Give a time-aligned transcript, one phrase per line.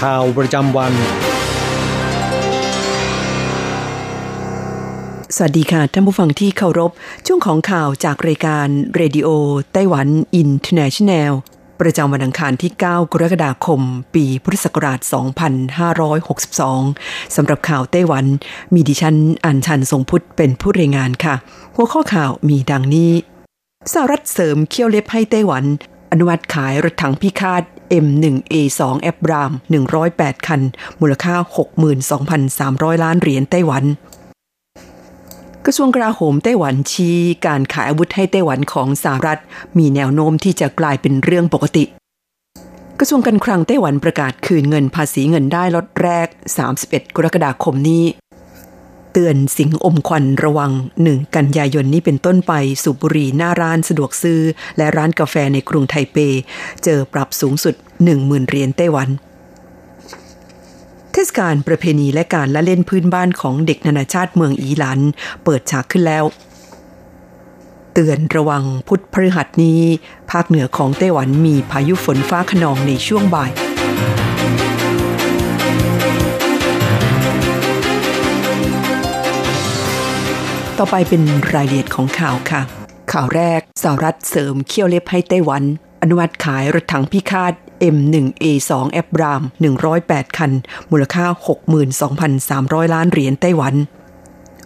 [0.00, 0.92] ข่าวประจำวัน
[5.36, 6.90] สวัสดีค่ะท่านผู้ฟังที่เคารพ
[7.26, 11.32] ช่วงของข่าวจากรายการ Radio Taiwan International
[11.80, 13.80] ประจำวันอังคารที่ 9 กรกฎาคม
[14.14, 15.00] ปีพุทธศักราช
[16.36, 18.24] 2562 สำหรับข่าวไต้หวัน
[18.74, 21.34] มีดิฉันอัญชันทรงพุทธเป็นผู้รายงานค่ะ
[21.74, 23.12] หัวข้อข่าวมีดังนี้
[23.92, 25.64] สหรัฐเสริมเคี่ยวเล็บให้ไต้หวัน
[26.10, 27.62] อนุมัติขายรถถังพิฆาต
[28.04, 29.52] M1A2 แอปราม
[29.98, 30.60] 108 คัน
[31.00, 31.34] มูลค่า
[32.18, 33.84] 62,300 ล้านเหรียญไต้หวัน
[35.64, 39.40] กระทรวงกลาโหมไต้หวันชี้การขายอาวุธให้ไต้หวันของสหรัฐ
[39.78, 41.84] มีแนวโน้มที่จะกลายเป็นเรื่องปกติ
[42.98, 46.28] กระทรวงการคลังไต้หวันประกาศคืนเงินภาษีเงินได้ลดแรก
[46.72, 48.04] 31 กรกฎาคมนี้
[49.18, 50.72] เตือนสิงอมควันระวัง
[51.02, 54.40] หนึ่งกันยายนนี้เป็นต้นไปสูบบุหรี่หน้าร้านสะดวกซื้อ
[54.76, 56.16] และร้านกาแฟในกรุงไทเป
[56.84, 57.74] เจอปรับสูงสุด
[58.12, 59.08] 10,000เหรียญไต้หวัน
[61.12, 65.00] เทศกาลประเพณีและการละเล่นพื้นบ้านของเด็กนานาชาติเมืองอีหลัน
[65.44, 66.24] เปิดฉากขึ้นแล้ว
[67.94, 69.80] เตือนระวังพุทธพฤหัสนี้
[70.30, 73.52] ภาคเหนือของไต้หวันมีพายุฝนฟ้าขนองในช่วงบ่าย
[80.80, 81.22] ต่อไปเป็น
[81.54, 82.60] รายละเอียดของข่าวค่ะ
[83.12, 85.62] ข่าวแรกสหรัฐเสริมเคี่ยวเล็บให้ไต้หวัน
[86.02, 87.52] อนุมัติขายรถถังพิฆาต
[87.94, 89.42] M1A2 แอปราม
[89.88, 90.52] 108 คัน
[90.90, 91.26] มูลค่า
[92.30, 93.74] 62,300 ล้านเหรียญไต้หวัน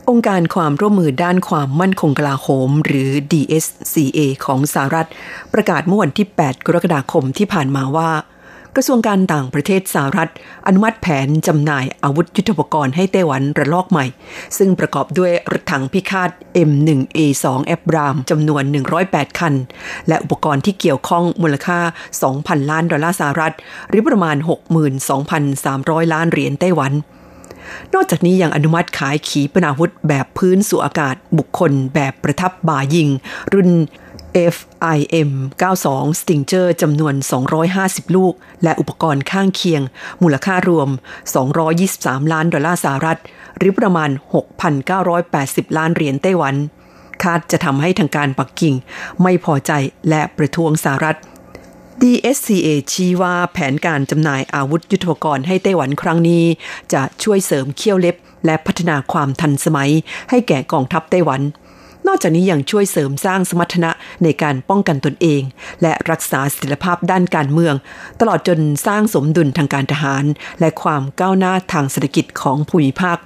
[0.09, 5.09] องค์การความร่วมมือด้านความมั่นคงกลาโหม หรือ DSCA ของสหรัฐ
[5.53, 8.11] ประกาศเมื่อวันที่ 8 กรกฎาคมที่ผ่านมาว่า
[8.79, 10.31] ระทรวงการต่างประเทศสหรัฐ
[10.67, 14.07] อนุมัติแผนจำหน่ายอาวุธยุทโธปกรณ์ให้ไต้หวันระลอกใหม่
[14.59, 16.31] ซึ่งประกอบด้วยรถถังพิฆาต
[16.69, 18.63] M1A2 แอปรามจำนวน
[19.01, 19.55] 108 คัน
[20.09, 21.79] และอุปกรณ์ที่เกี่ยวข้องมูลค่า
[22.25, 23.55] 2,000 ล้านดอลลาร์สหรัฐ
[23.89, 24.37] หรือประมาณ
[25.05, 26.93] 62,300 ล้านเหรียญไต้หวัน
[27.95, 33.09] นอกจากนี้ยังอนุมัติขายขีปนาวุธแบบพื้นสู่อากาศบุคคลแบบประทับบ่ายิง
[33.53, 33.71] รุ่น
[34.35, 35.31] FIM
[35.73, 37.15] 92 Stinger จำนวน
[37.65, 39.83] 250 ลูก และอุปกรณ์ข้างเคียง
[40.23, 40.89] มูลค่ารวม
[41.61, 43.19] 223 ล้านดอลลาร์สหรัฐ
[43.59, 44.11] หรือประมาณ
[44.89, 46.55] 6,980 ล้านเหรียญไต้หวัน
[47.23, 48.75] คาดจะทำให้ทางการปักกิ่ง
[49.23, 49.73] ไม่พอใจ
[50.09, 51.17] และประท้วงสหรัฐ
[52.03, 56.45] DSCA ชี้ว่าแผนการจำหน่ายอาวุธยุทโธปกรณ์ให้ไต้หวันครั้งนี้
[56.93, 58.17] จะช่วยเสริมเขี้ยวเล็บ
[58.47, 59.91] และพัฒนาความทันสมัย
[60.31, 61.41] ให้แก่กองทัพไต้หวัน
[62.07, 63.91] นอกจากนี้ยังช่วยเสริมสร้างสมรรถนะ
[64.23, 65.43] ในการป้องกันตนเอง
[65.83, 67.75] และรักษาศิลภาพด้านการเมือง
[68.21, 70.25] ตลอดจนสร้างสมดุลทางการทหาร
[70.61, 73.19] และความก้าวหน้าทางเศรษฐกิจของภูมิภาค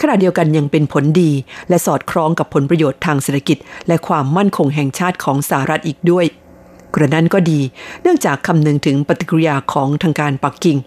[0.00, 1.30] ขณะเดียวกันยังเป็นผลดี
[1.68, 6.26] และสอดคล้องกับผลประโยชน์ทางเศรษฐกิจ และความมั่นคงแห่งชาติของสหรัฐอีกด้วย
[6.94, 7.60] กระนั้นก็ดี
[8.02, 10.78] เนื่องจากคำนึงถึงปฏิกิริยาของทางการปักกิ่ง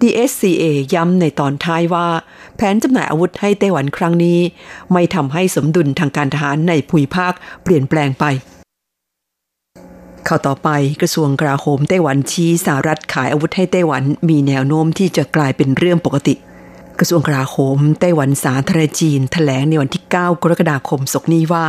[0.00, 2.06] DSCA ย้ำในตอนท้ายว่า
[2.56, 4.38] แผนจำหน่ายอาวุธให้ไต้หวันครั้งนี้
[4.92, 8.24] ไม่ทำให้สมดุลทางการทหารในภูมิภาคเปลี่ยนแปลงไป
[10.28, 10.68] ข่าวต่อไป
[11.00, 16.34] กระทรวงกลาโหมไต้หวันชี้สหรัฐขายอาวุธให้ไต้หวันมีแนวโน้มที่จะกลายเป็นเรื่องปกติ
[16.98, 21.64] กระทรวงกลาโหมไต้หวันสาธารณจีนแถลงในวันที่ 9 กรกฎาคมศกนี้ว่า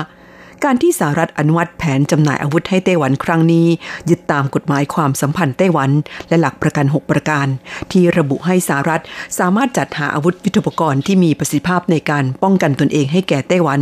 [0.66, 3.68] การที่สหรัฐอนุมัติแผนจำหน่ายอาวุธให้ไต้หวันครั้งนี้
[4.10, 5.92] ยึดตามกฎหมายความสัมพันธ์ไต้หวัน
[6.30, 7.48] และหลักประกัน 6 ประการ
[7.92, 9.02] ที่ระบุให้สหรัฐ
[9.40, 13.80] สามารถจัดหาอาวุธยุทโธปกรณ์ที่มีประสิทธิภาพในการป้องกันตนเองให้แก่ไต้หวัน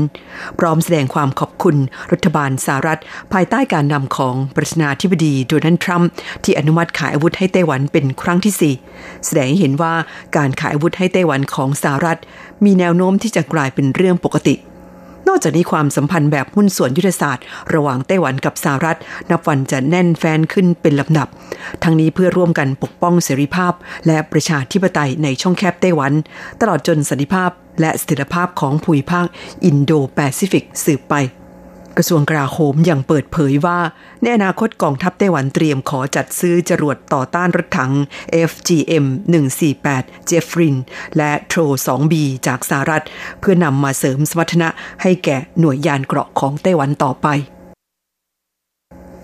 [0.60, 1.76] พร้อมแสดงความขอบคุณ
[2.12, 3.00] รัฐบาลสหรัฐ
[3.34, 6.10] ภายใต้การนำของประธานาธิบดีโดนัลด์ทรัมป์
[6.44, 9.94] ที่อนุมัติขายอาวุธให้ไต้หวันเป็นครั้งที่ 4 แสดงให้เห็นว่า
[10.38, 12.20] การขายอาวุธให้ไต้หวันของสหรัฐ
[12.66, 14.56] มีแนวโน้มที่จะกลายเป็นเรื่องปกติ
[15.28, 18.98] นอกจากนี้ความสัมพันธ์แบบหุ้นส่วนยุทธศาสตร์ ระหว่างไต้หวันกับสหรัฐ
[19.32, 21.28] นับวันจะแน่นแฟนขึ้นเป็นลำดับ
[21.84, 23.74] ทั้งนี้เพื่อร่วมกันปกป้องเสรีภาพ
[24.08, 26.12] และประชาธิปไตยในช่องแคบไต้หวัน
[26.62, 27.50] ตลอดจนสันติภาพ
[27.82, 29.26] และเสถียรภาพของภูมิภาค
[29.66, 31.16] อินโดแปซิฟิกสืบไป
[31.98, 33.80] กระทรวงกลาโหมยังเปิดเผยว่า
[34.22, 37.92] ในอนาคตกองทัพไต้หวันเตรียมขอจัดซื้อจรวดต่อต้านรถถัง
[38.50, 39.06] FGM
[39.68, 40.76] 148 j e f f r i n
[41.18, 42.14] และโทร 2B
[42.48, 43.04] จากสหรัฐ
[43.40, 44.70] เพื่อนำมาเสริมสมรรถนะ
[45.02, 47.28] ให้แก่หน่วยยานเกราะของไต้หวันต่อไป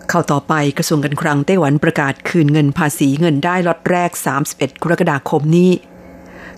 [0.10, 4.12] เข้าต่อไปกระทรวงการคลังไต้หวันประกาศคืนเงินภาษีเงินได้ล็อตแรก
[4.48, 5.72] 31 กรกฎาคมนี้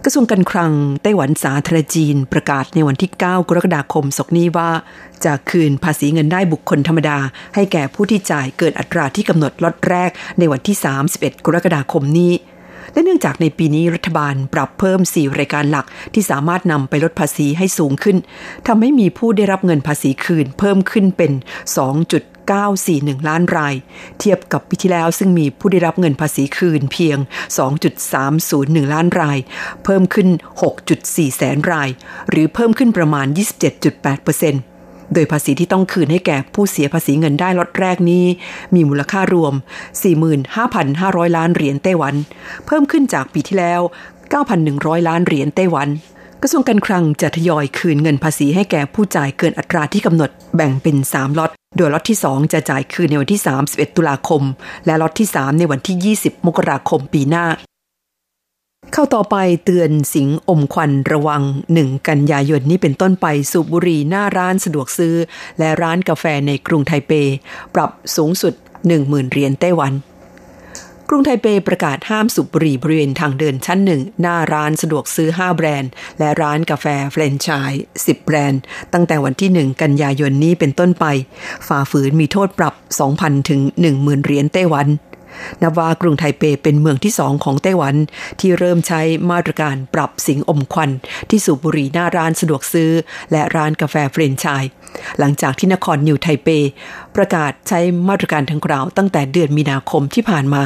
[0.06, 0.72] กระทรวงการคลัง
[1.04, 4.72] ไต้หวันสาธารณจีนประกาศในวันที่ 9 กรกฎาคมศกนี้ว่า
[5.26, 7.20] จะคืนภาษีเงินได้บุคคลธรรมดา
[7.56, 10.78] ให้แก่ผู้ที่จ่ายเกินอัตราที่กำหนดล็อตแรกในวันที่
[11.12, 12.34] 31 กรกฎาคมนี้
[12.94, 18.18] และเนื่องจากในปีนี้รัฐบาลปรับเพิ่ม 4 รายการหลักที่สามารถนำไปลดภาษีให้สูงขึ้น
[18.68, 21.32] ทำให้มีผู้ได้รับเงินภาษีคืนเพิ่มขึ้นเป็น
[21.72, 22.12] 2
[22.84, 23.76] 941 ล้านราย
[24.20, 27.18] เทียบกับปีที่แล้วซึ่งมีผู้ได้รับเงินภาษีคืนเพียง
[28.06, 29.38] 2.301 ล้านราย
[29.84, 30.28] เพิ่มขึ้น
[30.84, 31.90] 6.4 แสนราย
[32.30, 33.28] หรือเพิ่มขึ้นประมาณ
[34.02, 38.26] 27.8%โดยภาษีที่ต้องคืนให้แก่ผู้เสียภาษีเงินได้ล็อตแรกนี้
[38.76, 39.54] มีมูลค่ารวม
[40.46, 42.16] 45,500 ล้านเหรียญไต้หวัน
[42.66, 43.82] เพิ่มขึ้นจากปีที่แล้ว
[44.44, 45.90] 9,100 ล้านเหรียญไต้หวัน
[46.46, 54.42] กระทรวงการคลังจะทยอยคืนเงินภาษีให้แก่ผู้จ่ายเกินอัตราที่กำหนดแบ่งเป็น 3ล็อต โดยล็อตที่ 2 จะจ่ายคืนในวันที่ 31 ตุลาคม
[54.86, 57.46] และล็อตที่ 3 ในวันที่ 20 มกราคมปีหน้า
[58.94, 59.36] เข้าต่อไป
[59.66, 61.44] เตือนสิงอมควันระวัง
[61.76, 65.16] 1 กันยายนนี้เป็นต้นไปสูบบุหรี่หน้าร้านสะดวกซื้อ
[65.60, 67.12] และร้านกาแฟในกรุงไทเป
[67.76, 68.54] ปรับสูงสุด
[68.94, 69.94] 10,000เหรียญไต้หวัน
[71.10, 78.62] กรุงไทเปประกาศห้ามสูบบุหรี่บริเวณทางเดินชั้นหนึ่ง หน้าร้านสะดวกซื้อ 5 แบรนด์ และร้านกาแฟแฟรนไชส์ 10 แบรนด์
[78.94, 81.06] ตั้งแต่วันที่ 1 กันยายนนี้เป็นต้นไป
[81.68, 82.74] ฝ่าฝืนมีโทษปรับ
[83.12, 83.62] 2,000 ถึง
[83.94, 84.88] 10,000 เหรียญไต้หวัน
[85.62, 87.96] นับว่ากรุงไทเปเป็นเมืองที่สองของไต้หวัน
[88.40, 89.02] ที่เริ่มใช้
[89.32, 90.90] มาตรการปรับสิงห์อมควัน
[91.30, 92.92] ที่สูบบุหรี่หน้าร้านสะดวกซื้อ
[93.32, 94.64] และร้านกาแฟแฟรนไชส์
[95.20, 96.48] หลังจากที่นครนิวไทเป
[97.16, 97.80] ประกาศใช้
[98.10, 100.64] มาตรการดังกล่าวตั้งแต่เดือนมีนาคมที่ผ่านมา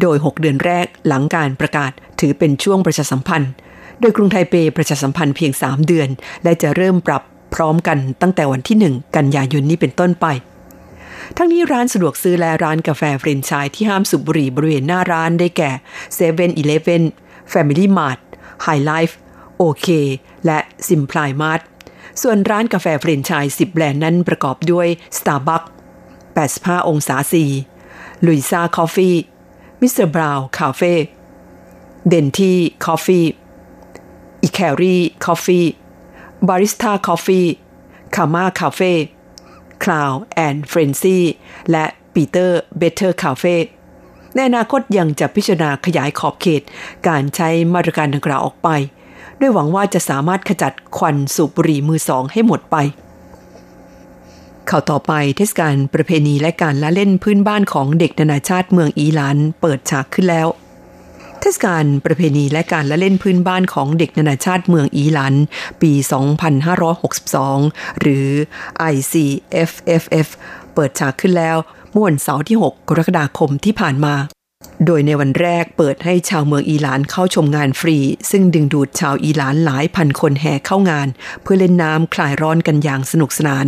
[0.00, 3.52] โดย 6 เดือนแรกหลังการประกาศถือเป็นช่วงประชาสัมพันธ์
[4.00, 6.08] โดยกรุงไทเปประชาสัมพันธ์เพียง 3 เดือน
[6.44, 7.22] และจะเริ่มปรับ
[7.54, 10.26] พร้อมกันตั้งแต่วันที่ 1 กันยายนนี้เป็นต้นไป
[11.36, 16.46] ทั้งนี้ร้านสะดวกซื้อและร้านกาแฟแฟรนไชส์ที่ห้ามสูบบุหรี่บริเวณหน้าร้านได้แก่7 e เ e ่
[16.96, 17.02] e อ
[17.52, 18.20] Family Mart
[18.66, 19.14] Hi-Life
[19.62, 19.88] OK
[20.46, 21.62] และ Simply Mart
[22.22, 24.88] ส่วนร้านกาแฟแฟรนไชส์ 10แบรนด์นั้นประกอบด้วย
[25.18, 25.68] Starbucks
[26.28, 27.44] 85 องศาซี
[28.26, 30.17] Louisa Coffee Mr.
[30.17, 41.24] Brown Cafe Dante Coffee Ikari Coffee Barista Coffee Cama Cafe Crown and Fancy
[41.70, 41.84] และ
[42.14, 43.54] Peter Better Cafe
[44.34, 46.62] ในอนาคตยังจะพิจารณาขยายขอบเขต
[47.08, 48.68] การใช้มาตรการดังกล่าวออกไป
[49.40, 52.76] ด้วยหวังว่าจะสามารถขจัดควันสูบบุหรี่มือสองให้หมดไป
[54.70, 60.48] ข่าวต่อไปเทศกาลประเพณีและการละเล่นพื้นบ้านของเด็กนานาชาติเมืองอีหลานเปิดฉากขึ้นแล้ว
[61.40, 65.34] เทศกาลประเพณีและการละเล่นพื้นบ้านของเด็กนานาชาติเมืองอีหลัน
[65.82, 65.92] ปี
[66.76, 68.28] 2562 หรือ
[68.92, 70.28] ICFFF
[70.74, 71.56] เปิดฉากขึ้นแล้ว
[71.90, 74.14] เมื่อวันเสาร์ที่ 6 กรกฎาคมที่ผ่านมา
[74.86, 77.98] โดยในวันแรกเปิดให้ชาวเมืองอีหลานเข้าชมงานฟรี
[78.30, 81.08] ซึ่งดึงดูดชาวอีหลานหลายพันคนแห่เข้างาน
[81.42, 83.66] เพื่อเล่นน้ำคลายร้อนกันอย่างสนุกสนาน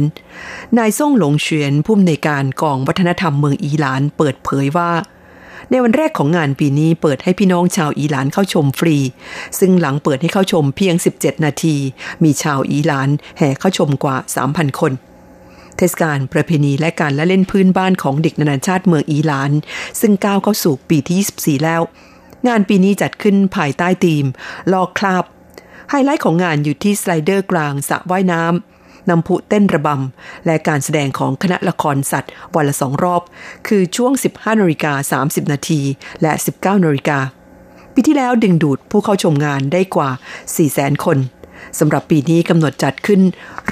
[0.79, 4.93] นายซ่งหลงเฉียนผู้อำนวยการกองวัฒนธรรมเมืองอีหลานเปิดเผยว่า
[5.71, 8.97] ในวันแรกของงานปีนี้เปิดให้พี่น้องชาวอีหลานเข้าชมฟรี
[9.59, 11.77] ซึ่งหลังเปิดให้เข้าชมเพียง 17 นาที
[12.25, 13.09] มีชาวอีหลาน
[13.39, 14.17] แห่เข้าชมกว่า
[14.49, 14.93] 3,000 คน
[15.79, 19.53] เทศกาลประเพณีและการละเล่นพื้นบ้านของเด็กนานาชาติเมืองอีหลาน
[20.01, 21.83] ซึ่งก้าวเข้าสู่ปีที่ 24 แล้ว
[22.49, 24.25] งานปีนี้จัดขึ้นภายใต้ธีม
[24.73, 25.25] ลอกคราบ
[25.91, 33.23] ไฮไลท์ของงานอยู่ที่สไลเดอร์กลางสระว่ายน้ำน้ำพุเต้นระบำ และการแสดงของคณะละครสัตว์ วันละสองรอบ
[33.67, 35.81] คือช่วง 15นาฬิกา30 นาที
[36.23, 37.19] และ 19นาฬิกา
[37.95, 40.11] ปีที่แล้วดึงดูดผู้เข้าชมงานได้กว่า
[40.57, 41.19] 400,000 คน
[41.79, 43.21] สำหรับปีนี้กำหนดจัดขึ้น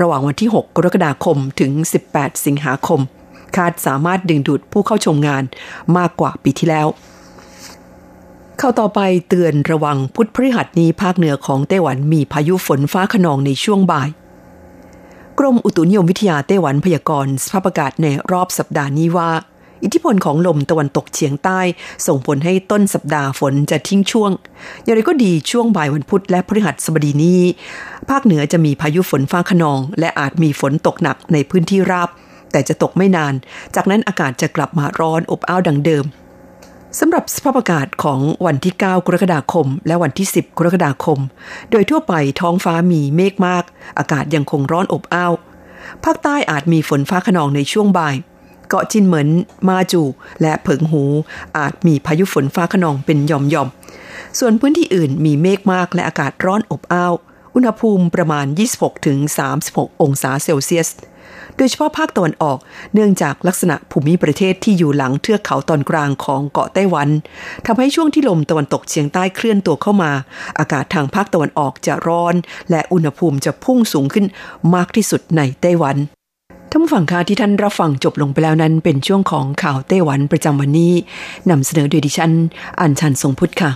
[0.01, 1.73] ระหว่างวันที่ 6 กรกฎาคมถึง
[2.09, 3.01] 18 สิงหาคม
[3.57, 5.43] คาดสามารถดึงดูดผู้เข้าชมงาน
[5.97, 6.89] มากกว่าปีที่แล้ว
[8.59, 14.09] เข้าต่อไปเตือนระวังพุทธพฤหัสนี้ภาคเหนือของไต้หวันมีพายุฝนฟ้าขนองในช่วงบ่าย
[15.39, 19.31] กรมอุตุนิยมวิทยาไต้หวันพยากรณ์สภาพอากาศในรอบสัปดาห์นี้ว่า
[19.85, 21.61] อิทธิพลของลมตะวันตกเฉียงใต้
[22.07, 24.31] ส่งผลให้ต้นสัปดาห์ฝนจะทิ้งช่วง
[24.83, 27.41] อย่างไรก็ดีช่วงบ่ายวันพุธและพฤหัสบดีนี้
[28.11, 32.09] ภาคเหนือจะมีพายุฝนฟ้าขนอง และอาจมีฝนตกหนักในพื้นที่ราบ
[32.53, 33.35] แต่จะตกไม่นาน
[33.75, 36.05] จากนั้นอากาศจะกลับมาร้อนอบอ้าวดังเดิม
[36.99, 41.19] สำหรับสภาพอากาศของวันที่ 9 กรกฎาคม และวันที่ 10 กรกฎาคม
[41.71, 43.65] โดยทั่วไปท้องฟ้ามีเมฆมาก
[43.99, 45.33] อากาศยังคงร้อนอบอ้าว
[46.05, 48.15] ภาคใต้อาจมีฝนฟ้าขนองในช่วงบ่าย
[48.69, 49.29] เกาะจินเหมิน
[49.69, 50.03] มาจู
[50.43, 51.05] และเผิงหู
[51.59, 57.15] อาจมีพายุฝนฟ้าขนองเป็นหย่อมๆ ส่วนพื้นที่อื่นมีเมฆมากและอากาศร้อนอบอ้าว
[57.55, 58.47] อุณหภูมิประมาณ
[59.25, 60.91] 26-36 องศาเซลเซียส
[61.57, 62.59] โดยเฉพาะภาคตะวันออก
[62.95, 67.09] เนื่องจากลักษณะภูมิประเทศที่อยู่หลังเทือกเขาตอนกลางของเกาะไต้หวัน
[67.67, 70.13] ทำให้ช่วงที่ลมตะวันตกเฉียงใต้เคลื่อนตัวเข้ามา
[70.59, 72.35] อากาศทางภาคตะวันออกจะร้อน
[72.71, 74.27] และอุณหภูมิจะพุ่งสูงขึ้น
[74.75, 75.97] มากที่สุดในไต้หวัน
[76.77, 80.93] ท่านผู้ฟังคะที่ท่านรับฟังจบลงไปแล้วนั้น เป็นช่วงของข่าวไต้หวันประจำวันนี้
[81.51, 82.33] นำเสนอโดยดิฉัน
[82.81, 83.71] อัญชันทรงพุทธค่ะ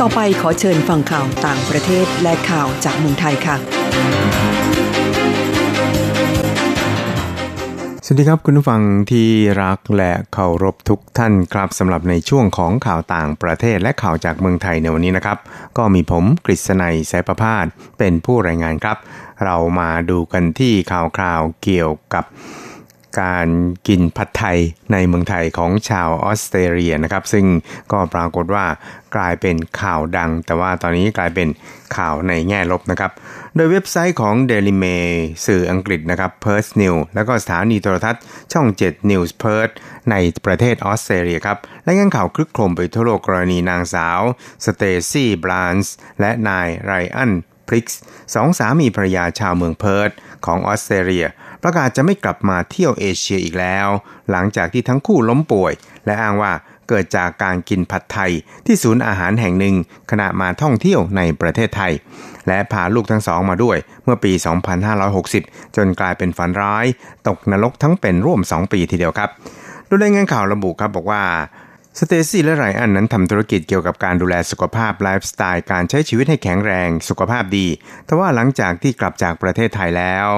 [0.00, 4.61] ต่อไปขอเชิญฟังข่าวต่างประเทศและข่าวจากเมืองไทยค่ะ
[8.12, 9.28] วัสดีครับคุณผู้ฟังที่
[9.62, 15.38] รักและเคารพทุกท่านครับสำหรับในช่วงของข่าวต่างประเทศและข่าวจากเมืองไทยในวันนี้นะครับ
[15.78, 17.66] ก็มีผมกฤษณัยสายประพาส
[17.98, 18.98] เป็นผู้รายงานครับ
[19.44, 22.24] เรามาดูกันที่ข่าวคราวเกี่ยวกับ
[23.20, 23.48] การ
[23.88, 24.58] กินผัดไทย
[24.92, 27.46] ในเมืองไทยของชาวออสเตรเลียนะครับซึ่ง
[27.92, 28.64] ก็ปรากฏว่า
[29.16, 31.48] กลายเป็นข่าวดัง แต่ว่าตอนนี้กลายเป็น
[31.96, 33.12] ข่าวในแง่ลบนะครับ
[33.54, 35.12] โดยเว็บไซต์ของ Daily Mail
[35.46, 39.72] สื่ออังกฤษนะครับ Perth News แล้วก็สถานีโทรทัศน์ช่อง 7 News Perth
[40.10, 40.14] ใน
[40.46, 44.20] ประเทศออสเตรเลียครับรายงานข่าวครึกโครมไปทั่วโลกกรณีนางสาว
[44.64, 47.32] สเตซี่บรานส์และนายไรอัน
[47.68, 48.00] พริกส์
[48.34, 50.10] สองสามีภรรยาชาวเมืองเพิร์ธ
[50.46, 51.26] ของออสเตรเลีย
[51.62, 53.88] ประกาศจะไม่กลับมาเที่ยวเอเชียอีกแล้ว
[54.30, 55.72] หลังจากที่ทั้งคู่ล้มป่วย
[56.06, 56.52] และอ้างว่า
[56.88, 58.32] เกิดจากการกินผัดไทย
[58.66, 59.76] ที่ศูนย์อาหารแห่งหนึ่ง
[60.10, 61.92] ขณะมาท่องเที่ยวในประเทศไทย
[62.48, 64.32] และพาลูกทั้งสองมาด้วยเมื่อปี
[65.04, 66.86] 2560 จนกลายเป็นฝันร้าย
[67.28, 69.30] ตกนรกทั้งเป็นร่วม 2 ปีทีเดียวครับ
[69.86, 71.22] โดยรายงานข่าวระบุครับบอกว่า
[71.98, 77.66] สเตซี่และไรอันนั้นทำธุรกิจเกี่ยวกับการดูแลสุขภาพไลฟ์สไตล์การใช้ชีวิตให้แข็งแรง สุขภาพดี
[78.06, 80.28] แต่ว่าหลังจากที่กลับจากประเทศไทยแล้ว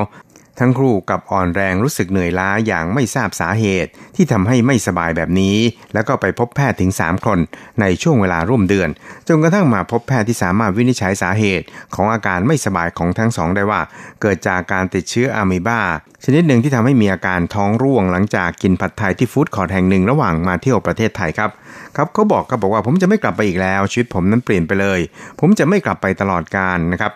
[0.58, 5.56] ทั้งครูกับอ่อนแรงรู้สึกเหนื่อยล้าอย่างไม่ทราบสาเหตุ ที่ทำให้ไม่สบายแบบนี้
[5.94, 7.38] แล้วก็ไปพบแพทย์ถึง 3 คน
[7.80, 8.88] ในช่วงเวลาร่วมเดือน
[9.28, 13.80] จนกระทั่งมาพบแพทย์ที่สามารถวินิจฉัยสาเหตุ ของอาการไม่สบายของทั้งสองได้ว่า
[14.20, 15.82] เกิดจากการติดเชื้ออะมีบา
[16.24, 21.50] ชนิดหนึ่งที่ทำให้มีอาการท้องร่วงหลังจากกินผัดไทยที่ฟู้ดคอร์ทแห่งหนึ่งระหว่างมาเที่ยวประเทศไทยครับ
[21.96, 25.00] ครับเขาบอกก็บอกว่าผมจะไม่กลับไปอีกแล้วชีวิตผมนั้นเปลี่ยนไปเลย
[25.40, 27.12] ผมจะไม่กลับไปตลอดกาลนะครับ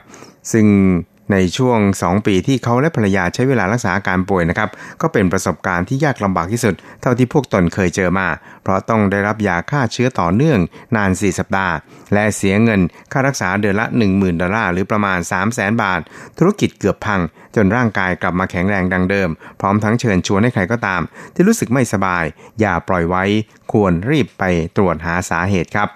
[0.53, 0.67] ซึ่ง
[1.33, 4.71] ในช่วง 2 ปีที่เขาและภรรยาใช้เวลารักษาอาการป่วยนะครับ
[5.03, 8.29] ก็เป็นประสบการณ์ที่ยากลำบากที่สุด เท่าที่พวกตนเคยเจอมา
[8.63, 10.59] เพราะต้องได้รับยาฆ่าเชื้อต่อเนื่อง
[10.97, 11.75] นาน 4 สัปดาห์
[12.15, 12.81] และเสียเงิน
[13.13, 16.01] ค่ารักษาเดือนละ 10,000 ดอลลาร์หรือประมาณ 3 0 0 0 0 0 บาท
[16.39, 17.21] ธุรกิจเกือบพัง
[17.57, 19.31] จนร่างกายกลับมาแข็งแรงดังเดิม
[19.61, 21.03] พร้อมทั้งเชิญชวนให้ใครก็ตาม
[21.35, 22.25] ที่รู้สึกไม่สบาย
[22.61, 23.25] อย่าปล่อยไว้
[23.73, 24.45] ควรรีบไป
[24.77, 25.89] ตรวจหาสาเหตุครับ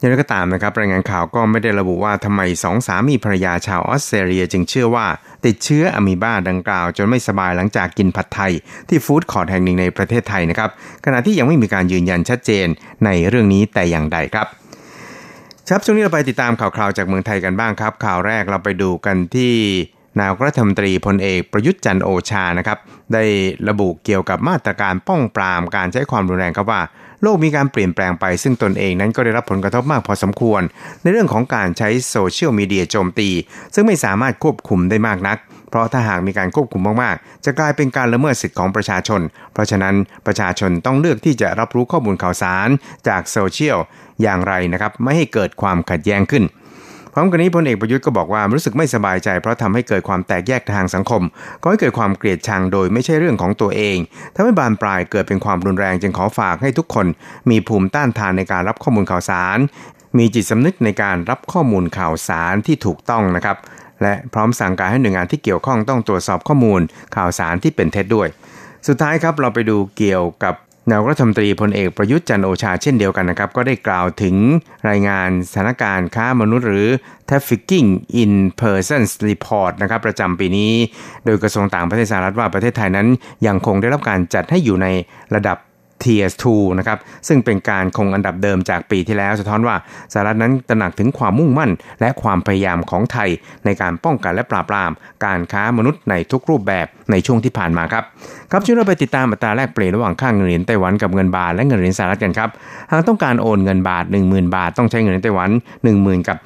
[0.00, 5.06] อย่างไรก็ตามนะครับรายงานข่าวก็ไม่ได้ระบุว่าทำไมสองสามีภรรยาชาวออสเตรเลียจึงเชื่อว่า
[5.46, 8.52] ติดเชื้ออะมีบาดังกล่าว จนไม่สบายหลังจากกินผัดไทย
[8.88, 10.70] ที่ฟู้ดคอร์ทแห่งหนึ่งในประเทศไทยนะครับ
[11.04, 12.66] ขณะที่ยังไม่มีการยืนยันชัดเจน
[13.04, 14.46] ในเรื่องนี้แต่อย่างใดครับ
[15.68, 19.54] ครับช่วงนี้เราไปติดตามข่าวคราวจากเมืองไทยกันบ้างครับ ข่าวแรกเราไปดูกันที่
[20.18, 22.78] นายกรัฐมนตรีพลเอกประยุทธ์จันทร์โอชานะครับ
[23.12, 23.24] ได้
[23.68, 26.80] ระบุเกี่ยวกับมาตรการป้องปรามการใช้ความรุนแรงครับว่า
[27.22, 30.62] โลกมีการเปลี่ยนแปลงไป ซึ่งตนเองนั้นก็ได้รับผลกระทบมากพอสมควร
[31.02, 33.28] ในเรื่องของการใช้โซเชียลมีเดียโจมตี
[33.74, 35.38] ซึ่งไม่สามารถควบคุมได้มากนัก
[35.70, 39.20] เพราะถ้าหากมีการควบคุมมากๆ จะกลายเป็นการละเมิดสิทธิของประชาชน
[39.52, 39.94] เพราะฉะนั้น
[40.26, 42.68] ประชาชนต้องเลือกที่จะรับรู้ข้อมูลข่าวสาร
[43.08, 43.78] จากโซเชียล
[44.22, 46.44] อย่างไรนะครับไม่ให้เกิดความขัดแย้งขึ้น
[47.14, 51.22] พร้อมกันนี้พลเอกประยุทธ์ก็บอกว่ารู้สึกไม่สบายใจ เพราะทำให้เกิดความแตกแยกทางสังคม
[51.62, 53.96] ก็ให้เกิดความเกลียดชังโดยไม่ใช่เรื่องของตัวเอง
[54.34, 57.06] ทำให้บานปลายเกิดเป็นความรุนแรงจึงขอฝากให้ทุกคน
[57.50, 59.58] มีภูมิต้านทานในการรับข้อมูลข่าวสาร
[60.18, 63.56] มีจิตสำนึกในการรับข้อมูลข่าวสารที่ถูกต้องนะครับ
[64.02, 66.80] และพร้อมสั่งการให้หน่วยงานที่เกี่ยวข้องต้องตรวจสอบข้อมูล
[67.16, 68.28] ข่าวสารที่เป็นเท็จด้วย
[68.88, 70.54] สุดท้ายครับเราไปดูเกี่ยวกับ
[70.90, 74.36] นายรัฐมนตรีพลเอกประยุทธ์จันโอชาเช่นเดียวกันนะครับ ก็ได้กล่าวถึง
[74.88, 76.88] รายงานสถานการณ์ค้ามนุษย์หรือ
[77.28, 77.88] Trafficking
[78.22, 78.32] in
[78.62, 80.72] Persons Report นะครับประจำปีนี้
[81.24, 83.08] โดยกระทรวงต่างประเทศสหรัฐว่าประเทศไทยนั้น
[83.46, 84.86] ยังคงได้รับการจัดให้อยู่ใน
[85.34, 85.56] ระดับ
[86.02, 89.76] Tier 2นะครับซึ่งเป็นการคงอันดับเดิมจากปีที่แล้วสะท้อนว่า
[90.12, 93.28] สหรัฐนั้นตระหนักถึงความมุ่งมั่น และความพยายามของไทย
[93.64, 94.90] ในการป้องกันและปราบปราม
[95.24, 98.04] การค้ามนุษย์ในทุกรูปแบบในช่วงที่ผ่านมาครับ
[98.50, 102.50] ครับช่วยเราไปติดตามอัตราแลกเปลี่ยนระหว่างค่าเงินเหรียญไต้หวันกับเงินบาทและเงินเหรียญสหรัฐกันครับ
[102.90, 105.50] หากต้องการโอนเงินบาท 10,000 บาท ต้องใช้เงินเหรียญไต้หวัน
[105.88, 106.38] 10,000 กับ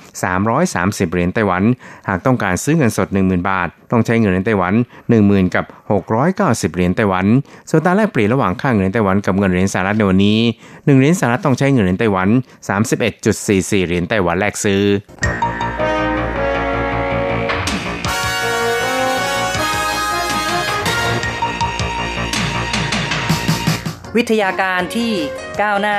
[0.52, 1.62] 330 เหรียญไต้หวัน
[2.08, 4.74] หากต้องการซื้อเงินสด 10,000 บาทต้องใช้เงินเหรียญไต้หวัน
[5.14, 5.64] 10,000กับ
[6.14, 7.26] 690 เหรียญไต้หวัน
[7.70, 12.28] ส่วนตาแลกเปลี่ยนระหว่างค่าเงินเหรียญไต้หวันกับเงินเหรียญสหรัฐในวันนี้ 1 เหรียญสหรัฐต้องใช้เงินเหรียญไต้หวัน
[13.08, 14.82] 31.44 เหรียญไต้หวันแลกซื้อ
[24.16, 25.12] วิทยาการที่
[25.60, 25.98] ก้าวหน้า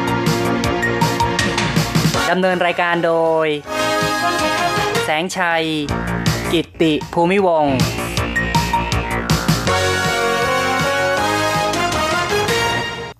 [2.31, 3.13] ดำเนินรายการโด
[3.45, 3.47] ย
[5.03, 5.63] แสงชัย
[6.53, 7.65] กิตติภูมิวง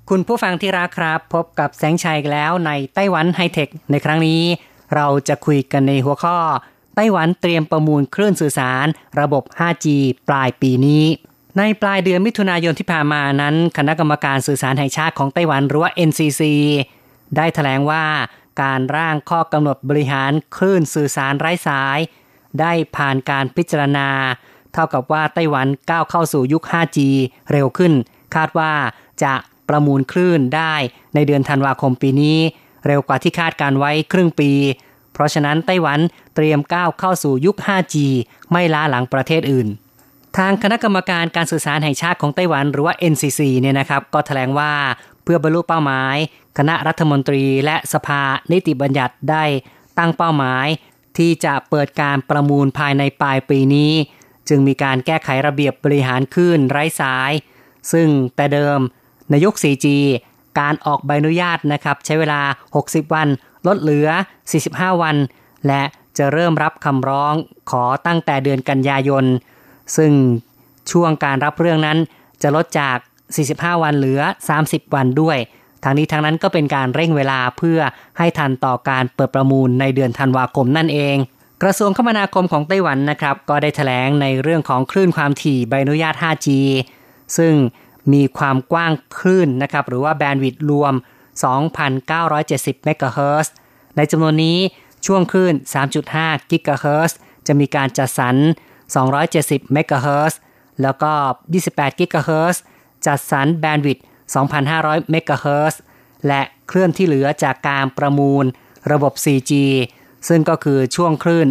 [0.09, 4.41] คุณผู้ฟังที่รักครับ พบกับแสงชัยแล้วในไต้หวันไฮเทค ในครั้งนี้
[4.95, 6.37] เราจะคุยกันในหัวข้อ
[6.95, 8.85] ไต้หวันเตรียมประมูลคลื่นสื่อสาร
[9.19, 9.87] ระบบ 5G
[10.27, 11.03] ปลายปีนี้
[11.57, 16.41] ในปลายเดือนมิถุนายนที่ผ่านมานั้น คณะกรรมการสื่อสารแห่งชาติของไต้หวันหรือว่า NCC
[17.37, 18.03] ได้ถแถลงว่า
[18.61, 21.99] การร่างข้อกำหนดบริหารคลื่นสื่อสารไร้สาย
[22.59, 24.09] ได้ผ่านการพิจารณา
[24.73, 26.97] เท่ากับว่าไต้หวันก้าวเข้าสู่ยุค 5G
[27.51, 27.93] เร็วขึ้น
[28.35, 28.73] คาดว่า
[29.23, 29.33] จะ
[29.69, 30.73] ประมูลคลื่นได้
[31.15, 32.37] ในเดือนธันวาคมปีนี้
[32.87, 34.51] เร็วกว่าที่คาดการไว้ครึ่งปี
[35.13, 35.99] เพราะฉะนั้นไต้หวัน
[36.35, 37.95] เตรียมก้าวเข้าสู่ยุค 5G
[38.51, 39.67] ไม่ล้าหลังประเทศอื่น
[40.37, 44.71] ทางคณะกรรมการการสื่อสารแห่งชาติของไต้หวันหรือว่า NCC เนี่ยนะครับ ก็แถลงว่า
[45.23, 46.15] เพื่อบรรลุเป้าหมาย
[46.57, 49.43] คณะรัฐมนตรีและสภานิติบัญญัติได้
[49.97, 50.67] ตั้งเป้าหมาย
[51.17, 53.91] ที่จะเปิดการประมูลภายในปลายปีนี้
[54.49, 57.31] จึงมีการแก้ไขระเบียบบริหารคลื่นไร้สาย
[57.91, 58.79] ซึ่งแต่เดิม
[59.29, 59.87] ในยุค 4G
[60.59, 62.41] การออกใบอนุญาตนะครับ ใช้เวลา
[62.77, 63.27] 60 วัน
[63.67, 64.09] ลดเหลือ
[64.55, 65.15] 45 วัน
[65.67, 65.83] และ
[66.17, 67.33] จะเริ่มรับคำร้อง
[67.71, 69.25] ขอตั้งแต่เดือนกันยายน
[69.97, 70.11] ซึ่ง
[70.91, 71.97] ช่วงการรับเรื่องนั้น
[72.41, 72.97] จะลดจาก
[73.39, 74.21] 45 วันเหลือ
[74.57, 75.37] 30 วันด้วย
[75.83, 77.79] ทางนี้ทางนั้นก็เป็นการเร่งเวลาเพื่อ
[78.17, 81.17] ให้ทันต่อการเปิดประมูลในเดือนธันวาคมนั่นเอง
[81.63, 86.47] กระทรวงคมนาคมของไต้หวันนะครับ ก็ได้แถลงในเรื่องของคลื่นความถี่ใบอนุญาต 5G
[87.37, 87.53] ซึ่ง
[88.13, 90.93] มีความกว้างคลื่นนะครับ หรือว่า bandwidth รวม
[91.89, 93.53] 2,970 เมกะเฮิรตซ์
[93.97, 94.57] ในจำนวนนี้
[95.05, 95.53] ช่วงคลื่น
[96.01, 97.17] 3.5 กิกะเฮิรตซ์
[97.47, 98.35] จะมีการจัดสรร
[99.03, 100.39] 270 เมกะเฮิรตซ์
[100.81, 101.11] แล้วก็
[101.55, 102.61] 28 กิกะเฮิรตซ์
[103.05, 105.81] จัดสรร bandwidth 2,500 เมกะเฮิรตซ์
[106.27, 108.45] และเคลื่อนที่เหลือจากการประมูล
[108.91, 109.51] ระบบ 4G
[110.27, 111.47] ซึ่งก็คือช่วงคลื่น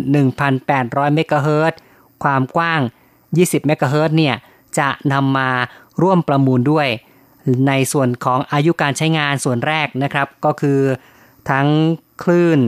[0.56, 1.78] 1,800 เมกะเฮิรตซ์
[2.22, 2.80] ความกว้าง
[3.24, 4.36] 20 เมกะเฮิรตซ์เนี่ย
[4.78, 5.50] จะนำมา
[6.02, 6.88] ร่วมประมูลด้วย
[7.68, 10.80] ในส่วนของอายุการใช้งานส่วนแรกนะครับ ก็คือ
[11.50, 11.68] ทั้ง
[12.22, 12.58] คลื่น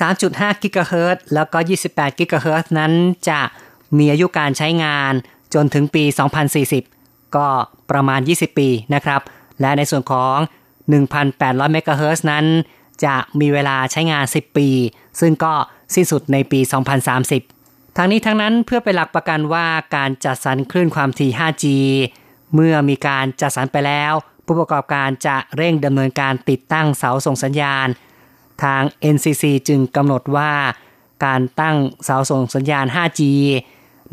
[0.00, 2.92] 3.5 กิกะเฮิรตแล้วก็ 28 กิกะเฮิรตนั้น
[3.28, 3.40] จะ
[3.98, 5.12] มีอายุการใช้งาน
[5.54, 6.04] จนถึงปี
[6.68, 7.46] 2040 ก็
[7.90, 9.20] ประมาณ 20 ปีนะครับ
[9.60, 10.36] และในส่วนของ
[11.04, 12.44] 1,800 เมกะเฮิรตนั้น
[13.04, 14.68] จะมีเวลาใช้งาน 10 ปี
[15.20, 15.54] ซึ่งก็
[15.94, 16.60] สิ้นสุดในปี
[17.28, 21.64] 2030 ทั้งนี้ทั้งนั้นเพื่อไปหลักประกันว่าการจัดสรรคลื่นความถี่ 5G
[22.54, 24.12] เมื่อมีการจัดสรรไปแล้ว
[24.46, 27.86] ผู้ประกอบการจะเร่งดำเนินการติดตั้งเสาส่งสัญญาณ
[28.62, 28.82] ทาง
[29.14, 30.52] NCC จึงกำหนดว่า
[31.24, 33.20] การตั้งเสาส่งสัญญาณ 5G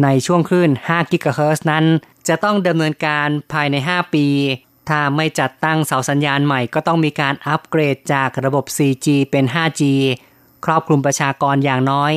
[0.04, 1.86] ในช่วงคลื่น5 GHz นั้น
[2.28, 4.26] จะต้องดำเนินการภายใน 5 ปี
[4.88, 9.82] ถ้าไม่จัดตั้งเสาสัญญาณใหม่ก็ต้องมีการอัปเกรดจากระบบ 4G เป็น 5G
[10.66, 12.12] ครอบคลุมประชากรอย่างน้อย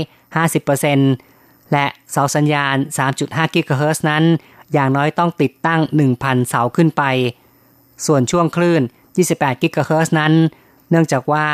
[0.85, 2.77] 50%และเสาสัญญาณ
[3.15, 4.25] 3.5 GHz นั้น
[4.73, 5.81] อย่างน้อยต้องติดตั้ง
[6.15, 7.03] 1,000 เสาขึ้นไป
[8.07, 8.83] ส่วนช่วงคลื่น
[9.23, 10.33] 28 กิกะเฮิรตซ์นั้น
[10.91, 11.47] เนื่องจากว่า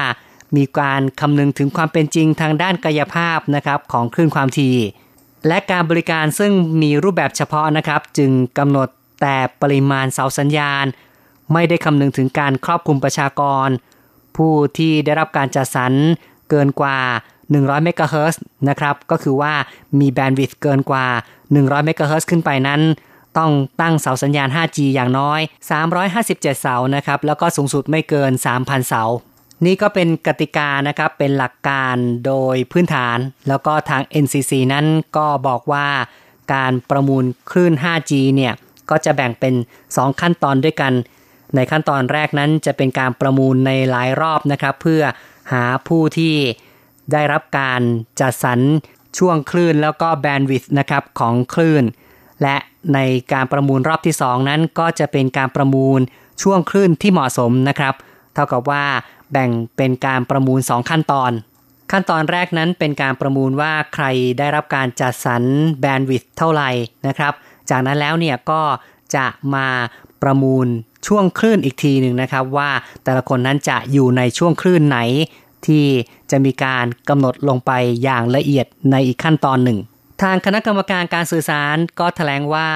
[0.57, 4.76] มีการคำนึงถึงความเป็นจริงทางด้านกายภาพนะครับของคลื่นความถี่
[5.48, 6.52] และการบริการซึ่ง
[6.83, 8.88] มีรูปแบบเฉพาะนะครับ จึงกำหนด
[9.20, 10.85] แต่ปริมาณเสาสัญญาณ
[11.52, 13.68] ไม่ได้คำนึงถึงการครอบคลุมประชากร
[14.37, 15.92] ผู้ที่ได้รับการจัดสรร
[16.50, 16.98] เกินกว่า
[17.44, 19.52] 100เมกะเฮิรตซ์นะครับ ก็คือว่า
[19.98, 21.06] มีแบนด์วิดต์เกินกว่า
[21.46, 22.80] 100เมกะเฮิรตซ์ขึ้นไปนั้น
[23.38, 25.40] ต้องตั้งเสาสัญญาณ 5G อย่างน้อย
[26.00, 29.02] 357 เสานะครับ แล้วก็สูงสุดไม่เกิน 3,000 เสา
[29.64, 35.87] นี่ก็เป็นกติกานะครับ เป็นหลักการโดยพื้นฐาน แล้วก็ทาง NCC นั้นก็บอกว่า
[36.54, 38.54] การประมูลคลื่น 5G เนี่ย
[38.90, 39.54] ก็จะแบ่งเป็น
[39.87, 40.92] 2 ขั้นตอนด้วยกัน
[41.54, 45.02] ในขั้นตอนแรกนั้นจะเป็นการประมูลในหลายรอบนะครับ เพื่อ
[45.52, 46.35] หาผู้ที่
[47.12, 47.80] ได้รับการ
[48.20, 48.61] จัดสรร
[49.18, 51.85] ช่วงคลื่นแล้วก็แบนด์วิดต์นะครับของคลื่น
[52.42, 52.56] และ
[52.94, 52.98] ใน
[53.32, 56.00] การประมูลรอบที่ 2 นั้นก็จะเป็นการประมูล
[56.42, 57.94] ช่วงคลื่นที่เหมาะสมนะครับ
[58.35, 58.85] เท่ากับว่า
[59.32, 61.32] แบ่งเป็นการประมูล 2 ขั้นตอน
[61.92, 64.04] ขั้นตอนแรกนั้นเป็นการประมูลว่าใคร
[64.38, 65.42] ได้รับการจัดสรร
[65.80, 66.70] แบนด์วิดต์เท่าไหร่
[67.06, 67.32] นะครับ
[67.70, 68.62] จากนั้นแล้วเนี่ยก็
[69.16, 69.68] จะมา
[70.22, 70.66] ประมูล
[71.07, 72.70] ช่วงคลื่นอีกทีหนึ่งนะครับ ว่า
[73.05, 74.98] แต่ละคนนั้นจะอยู่ในช่วงคลื่นไหน
[75.66, 75.87] ที่
[76.31, 79.79] จะมีการกำหนดลงไปอย่างละเอียดในอีกขั้นตอนหนึ่ง
[80.22, 82.68] ทางคณะกรรมการการสื่อสารก็แถลงว่า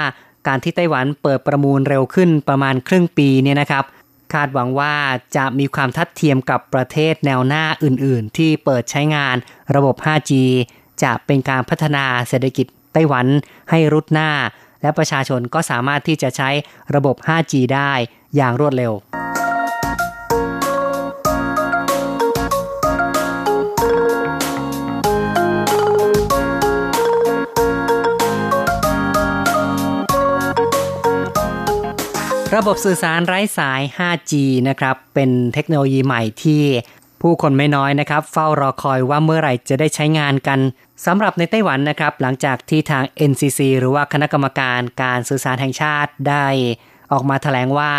[0.47, 3.85] การที่ไต้หวันเปิดประมูลเร็วขึ้นประมาณครึ่งปีเนี่ยนะครับ
[4.33, 4.95] คาดหวังว่า
[5.37, 9.37] จะมีความทัดเทียมกับประเทศแนวหน้าอื่น ๆ ที่เปิดใช้งาน
[9.75, 10.33] ระบบ 5G
[11.03, 13.27] จะเป็นการพัฒนาเศรษฐกิจไต้หวัน
[13.71, 14.31] ให้รุดหน้า
[14.83, 16.51] และประชาชนก็สามารถที่จะใช้
[16.95, 17.93] ระบบ 5G ได้
[18.37, 18.95] อย่างรวดเร็ว
[32.57, 34.33] ระบบสื่อสารไร้สาย 5G
[34.69, 36.63] นะครับ เป็นเทคโนโลยีใหม่ที่
[37.23, 40.59] ผู้คนไม่น้อยนะครับ เฝ้ารอคอยว่าเมื่อไหร่จะได้ใช้งานกัน
[41.07, 46.47] สำหรับในไต้หวันนะครับ หลังจากที่ทาง NCC หรือว่าคณะกรรมการการสื่อสารแห่งชาติได้
[47.13, 47.93] ออกมาแถลงว่า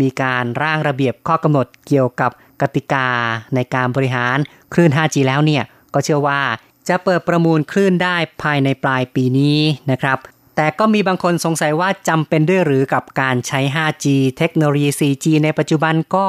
[0.00, 2.30] มีการร่างระเบียบข้อกำหนดเกี่ยวกับ
[2.62, 3.08] กติกา
[3.54, 4.36] ในการบริหาร
[4.72, 5.62] คลื่น 5G แล้วเนี่ย
[5.94, 6.40] ก็เชื่อว่า
[6.88, 9.58] จะเปิดประมูลคลื่นได้ภายในปลายปีนี้
[9.90, 10.18] นะครับ
[10.56, 14.06] แต่ก็มีบางคนสงสัยว่าจำเป็นด้วยหรือกับการใช้ 5G
[14.38, 16.26] เทคโนโลยี 4G ในปัจจุบันก็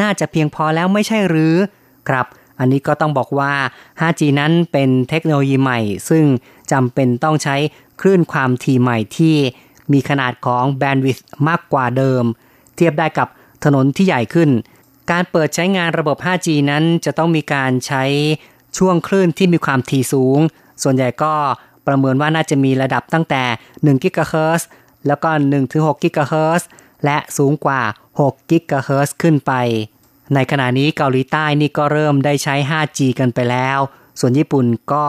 [0.00, 1.54] น่าจะเพียงพอแล้วไม่ใช่หรือ
[2.08, 2.26] ครับ
[2.60, 3.52] อันนี้ก็ต้องบอกว่า
[4.00, 6.24] 5G นั้นเป็นเทคโนโลยีใหม่ ซึ่ง
[6.72, 7.56] จำเป็นต้องใช้
[8.00, 9.36] คลื่นความถี่ใหม่ที่
[9.92, 12.24] มีขนาดของแบนด์วิดต์มากกว่าเดิม
[12.76, 13.28] เทียบได้กับ
[13.64, 14.50] ถนนที่ใหญ่ขึ้น
[15.10, 18.04] การเปิดใช้งานระบบ 5G นั้นจะต้องมีการใช้
[18.78, 20.38] ช่วงคลื่นที่มีความถี่สูง
[20.82, 21.32] ส่วนใหญ่ก็
[21.86, 23.42] ประเมินว่าน่าจะมีระดับตั้งแต่
[23.74, 24.68] 1กิกะเฮิรตซ์
[25.06, 25.30] แล้วก็
[25.66, 26.68] 1-6กิกะเฮิรตซ์
[27.04, 27.80] และสูงกว่า
[28.20, 29.52] 6กิกะเฮิรตซ์ขึ้นไป
[30.34, 33.78] ในขณะนี้เกาหลีใต้นี่ก็เริ่มได้ใช้ 5G กันไปแล้ว
[34.20, 35.04] ส่วนญี่ปุ่นก็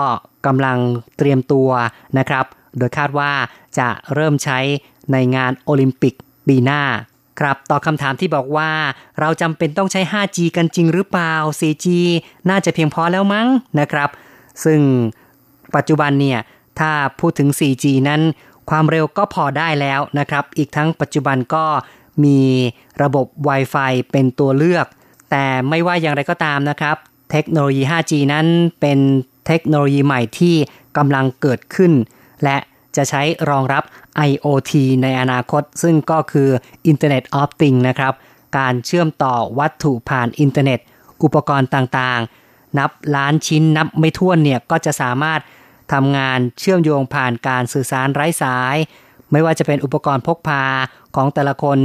[0.45, 0.77] กำลัง
[1.17, 1.69] เตรียมตัว
[2.17, 2.45] นะครับ
[2.77, 3.31] โดยคาดว่า
[3.79, 4.59] จะเริ่มใช้
[5.11, 6.13] ในงานโอลิมปิก
[6.47, 6.81] ปีหน้า
[7.39, 8.71] ครับต่อคำถามที่บอกว่า
[9.19, 11.85] เราจำเป็นต้องใช้ 5G กันจริงหรือเปล่า 4G
[12.49, 13.47] น่าจะเพียงพอแล้วมั้ง
[13.79, 14.09] นะครับ
[14.63, 14.79] ซึ่ง
[15.75, 16.39] ปัจจุบันเนี่ย
[16.79, 18.21] ถ้าพูดถึง 4G นั้น
[18.69, 21.65] ความเร็วก็พอได้แล้วนะครับ อีกทั้งปัจจุบันก็
[22.23, 22.39] มี
[23.01, 24.87] ระบบ Wi-Fi เป็นตัวเลือก
[25.31, 26.95] แต่ไม่ว่าอย่างไรก็ตามนะครับ
[27.31, 28.45] เทคโนโลยี 5G นั้น
[28.81, 28.99] เป็น
[29.47, 30.55] เทคโนโลยีใหม่ที่
[30.97, 31.91] กำลังเกิดขึ้น
[32.43, 32.57] และ
[32.95, 33.83] จะใช้รองรับ
[34.29, 34.71] IoT
[35.03, 36.49] ในอนาคต ซึ่งก็คือ
[36.91, 38.13] Internet of Things นะครับ
[38.57, 40.79] การเชื่อมต่อวัตถุผ่านอินเทอร์เน็ต
[41.23, 45.39] อุปกรณ์ต่างๆ นับล้านชิ้นนับไม่ถ้วนเนี่ย ก็จะสามารถ
[45.93, 48.75] ทำงานเชื่อมโยงผ่านการสื่อสารไร้สาย
[49.31, 50.63] ไม่ว่าจะเป็นอุปกรณ์พกพา
[51.15, 51.79] ของแต่ละคน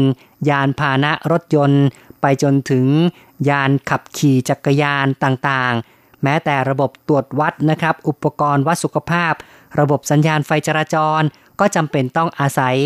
[0.48, 1.85] ยานพาหนะรถยนต์
[2.28, 2.86] ไปจนถึง
[3.48, 9.32] ยานขับขี่จักรยานต่างๆ แม้แต่ระบบตรวจวัดนะครับ อุปกรณ์วัดสุขภาพ
[9.80, 11.22] ระบบสัญญาณไฟจราจร
[11.60, 12.76] ก็จำเป็นต้องอาศัย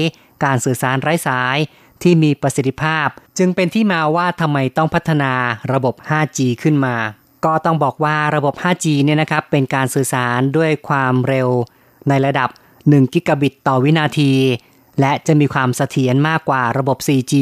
[0.45, 1.57] การสื่อสารไร้สาย
[2.03, 5.33] ที่มีประสิทธิภาพ จึงเป็นที่มาว่าทำไมต้องพัฒนา
[5.73, 6.97] ระบบ 5G ขึ้นมา
[7.45, 11.49] ก็ต้องบอกว่าระบบ 5G เนี่ยนะครับเป็นการสื่อสารด้วยความเร็ว
[12.09, 12.49] ในระดับ
[12.87, 14.33] 1 กิกะบิตต่อวินาที
[15.01, 17.35] และจะมีความเสถียรมากกว่าระบบ 4G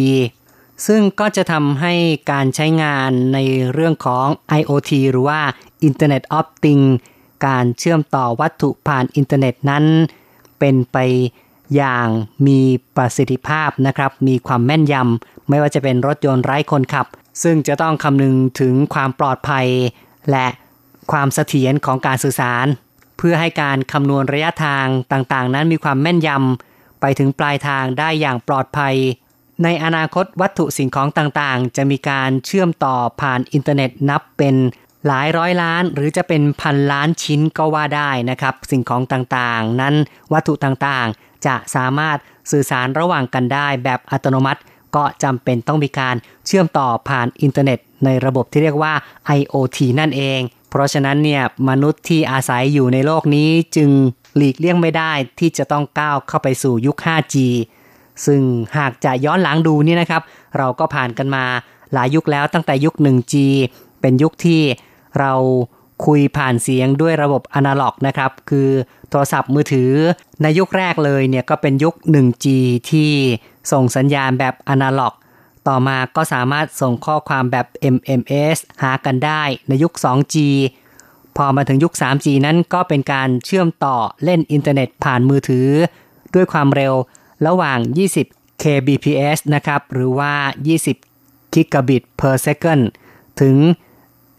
[0.87, 1.95] ซึ่งก็จะทำให้
[2.33, 3.39] การใช้งานใน
[3.73, 4.27] เรื่องของ
[4.61, 5.41] IoT หรือว่า
[5.89, 6.93] Internet of Things
[7.47, 9.85] การเชื่อมต่อวัตถุผ่านอินเทอร์เน็ตนั้น
[10.59, 10.97] เป็นไป
[11.77, 12.09] อย่าง
[12.47, 12.61] มี
[12.97, 17.07] ประสิทธิภาพนะครับ มีความแม่นยำ ไม่ว่าจะเป็นรถยนต์ไร้คนขับ
[17.43, 19.67] ซึ่งจะต้องคำนึงถึงความปลอดภัย
[20.31, 20.47] และ
[21.13, 22.67] ความเสถียรของการสื่อสาร
[23.19, 28.95] เพื่อให้การคำนวณระยะทางต่างๆ นั้นมีความแม่นยำไปถึงปลายทางได้อย่างปลอดภัย
[29.65, 34.55] ในอนาคตวัตถุสิ่งของต่างๆ จะมีการเชื่อมต่อผ่านอินเทอร์เน็ตนับเป็น
[35.07, 39.95] หลายร้อยล้าน หรือจะเป็นพันล้านชิ้นก็ว่าได้นะครับ สิ่งของต่างๆ นั้น
[40.33, 42.19] วัตถุต่างๆ จะสามารถ
[42.51, 44.61] สื่อสารระหว่างกันได้แบบอัตโนมัติ
[44.97, 46.17] ก็จำเป็นต้องมีการ
[46.47, 48.93] เชื่อมต่อผ่านอินเทอร์เน็ต ในระบบที่เรียกว่า
[49.39, 50.41] IoT นั่นเอง
[50.71, 53.91] เพราะฉะนั้นเนี่ยมนุษย์ที่อาศัยอยู่ในโลกนี้จึง
[54.37, 57.37] หลีกเลี่ยงไม่ได้ที่จะต้องก้าวเข้าไปสู่ยุค 5G
[58.27, 58.41] ซึ่ง
[58.79, 60.23] หากจะย้อนหลังดูนี่นะครับ
[60.59, 61.45] เราก็ผ่านกันมา
[61.95, 63.35] หลายยุคแล้วตั้งแต่ยุค 1G
[64.01, 64.63] เป็นยุคที่
[65.21, 65.33] เรา
[66.07, 68.69] คุยผ่านเสียงด้วยระบบอนาล็อกนะครับคือ
[69.11, 69.93] โทรศัพท์มือถือ
[70.43, 72.47] ในยุคแรกเลยเนี่ยก็เป็นยุค 1G
[72.91, 73.11] ที่
[73.73, 75.15] ส่งสัญญาณแบบอนาล็อก
[75.69, 80.37] ต่อมาก็สามารถส่งข้อความแบบ MMS หากันได้ในยุค 2G
[81.37, 85.69] พอมาถึงยุค 3G นั้นก็เป็นการเชื่อมต่อเล่นอินเทอร์เน็ตผ่านมือถือ
[86.35, 86.95] ด้วยความเร็ว
[87.47, 87.79] ระหว่าง
[88.25, 90.33] 20 kbps นะครับ หรือว่า
[90.95, 92.83] 20 gigabit per second
[93.41, 93.57] ถึง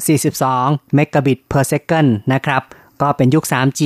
[0.08, 2.62] 42 megabit per second นะครับ
[3.02, 3.82] ก็เป็นยุค 3G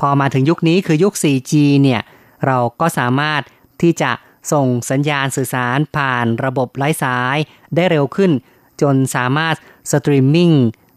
[0.00, 2.00] พอมาถึงยุคนี้คือยุค 4G เนี่ย
[2.46, 3.42] เราก็สามารถ
[3.82, 4.10] ที่จะ
[4.52, 7.36] ส่งสัญญาณสื่อสารผ่านระบบไร้สาย
[7.74, 8.32] ได้เร็วขึ้น
[8.80, 9.54] จนสามารถ
[9.92, 10.52] สตรีมมิ่ง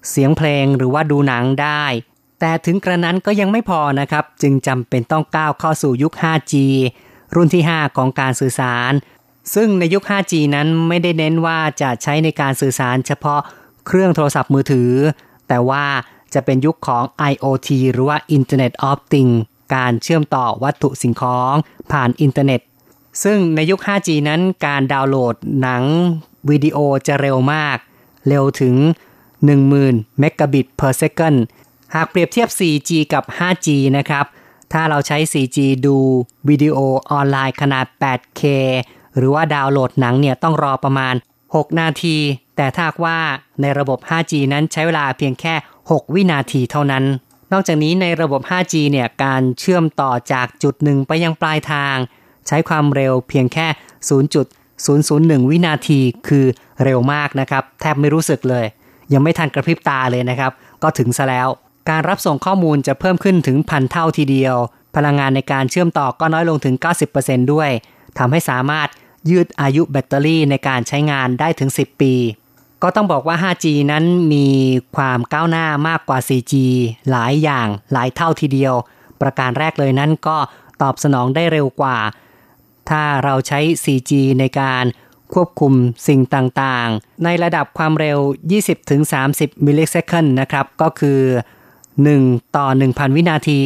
[0.10, 1.84] เสียงเพลงหรือว่าดูหนังได้
[2.40, 6.54] แต่ถึงกระนั้นก็ยังไม่พอนะครับ จึงจำเป็นต้องก้าวเข้าสู่ยุค 5G
[7.36, 8.92] รุ่นที่ 5 ของการสื่อสาร
[9.56, 13.42] ซึ่งในยุค 5G นั้นไม่ได้เน้นว่าจะใช้ในการสื่อสารเฉพาะ
[13.88, 14.92] เครื่องโทรศัพท์มือถือ
[15.48, 15.86] แต่ว่า
[16.34, 19.38] จะเป็นยุคของ IoT หรือว่า Internet of Things
[19.76, 21.54] การเชื่อมต่อวัตถุสิ่งของ
[21.92, 22.62] ผ่านอินเทอร์เน็ต
[23.24, 25.84] ซึ่งในยุค 5G นั้นการดาวน์โหลดหนัง
[26.50, 27.78] วิดีโอจะเร็วมาก
[28.28, 28.76] เร็วถึง
[29.48, 31.38] 10,000 เมกะบิต per second
[31.94, 33.68] หากเปรียบเทียบ 4G กับ 5G
[33.98, 34.26] นะครับ
[34.74, 35.98] ถ้าเราใช้ 4G ดู
[36.50, 36.78] วิดีโอ
[37.12, 38.42] ออนไลน์ขนาด 8K
[39.18, 41.16] หรือว่าดาวน์โหลดหนังเนี่ยต้องรอประมาณ
[41.48, 42.18] 6 นาที
[42.56, 43.20] แต่ถ้าว่า
[43.62, 45.54] ในระบบ 5G นั้นใช้เวลาเพียงแค่
[45.90, 47.04] 6 วินาทีเท่านั้น
[47.52, 51.96] นอกจากนี้ในระบบ 5G เนี่ยการเชื่อมต่อจากจุดหนึ่งไปยังปลายทาง
[52.48, 53.68] ใช้ความเร็วเพียงแค่
[54.60, 56.46] 0.001 วินาทีคือ
[56.84, 58.66] เร็วมากนะครับ แทบไม่รู้สึกเลย
[59.14, 60.52] ยังไม่ทันกระพริบตาเลยนะครับ
[60.84, 61.48] ก็ถึงซะแล้ว
[61.90, 64.56] การรับส่งข้อมูลจะเพิ่มขึ้นถึงพันเท่าทีเดียว
[64.96, 66.76] พลังงานในการเชื่อมต่อก็น้อยลงถึง
[67.14, 67.70] 90%ด้วย
[68.18, 68.90] ทำให้สามารถ
[69.30, 72.14] ยืดอายุแบตเตอรี่ในการใช้งานได้ถึง 10 ปี
[72.84, 74.48] ก็ต้องบอกว่า 5G นั้นมี
[74.96, 76.54] ความก้าวหน้ามากกว่า 4G
[77.12, 78.74] หลายอย่างหลายเท่าทีเดียว
[79.22, 80.38] ประการแรกเลยนั้นก็
[80.82, 81.98] ตอบสนองได้เร็วกว่า
[82.90, 84.86] ถ้าเราใช้ 4G ในการ
[85.34, 85.74] ควบคุม
[86.08, 88.20] สิ่งต่างๆ ในระดับความเร็ว
[88.92, 91.20] 20-30 มิลลิเซคันนะครับ ก็คือ
[92.02, 93.62] 1 ต่อ 1,000 วินาที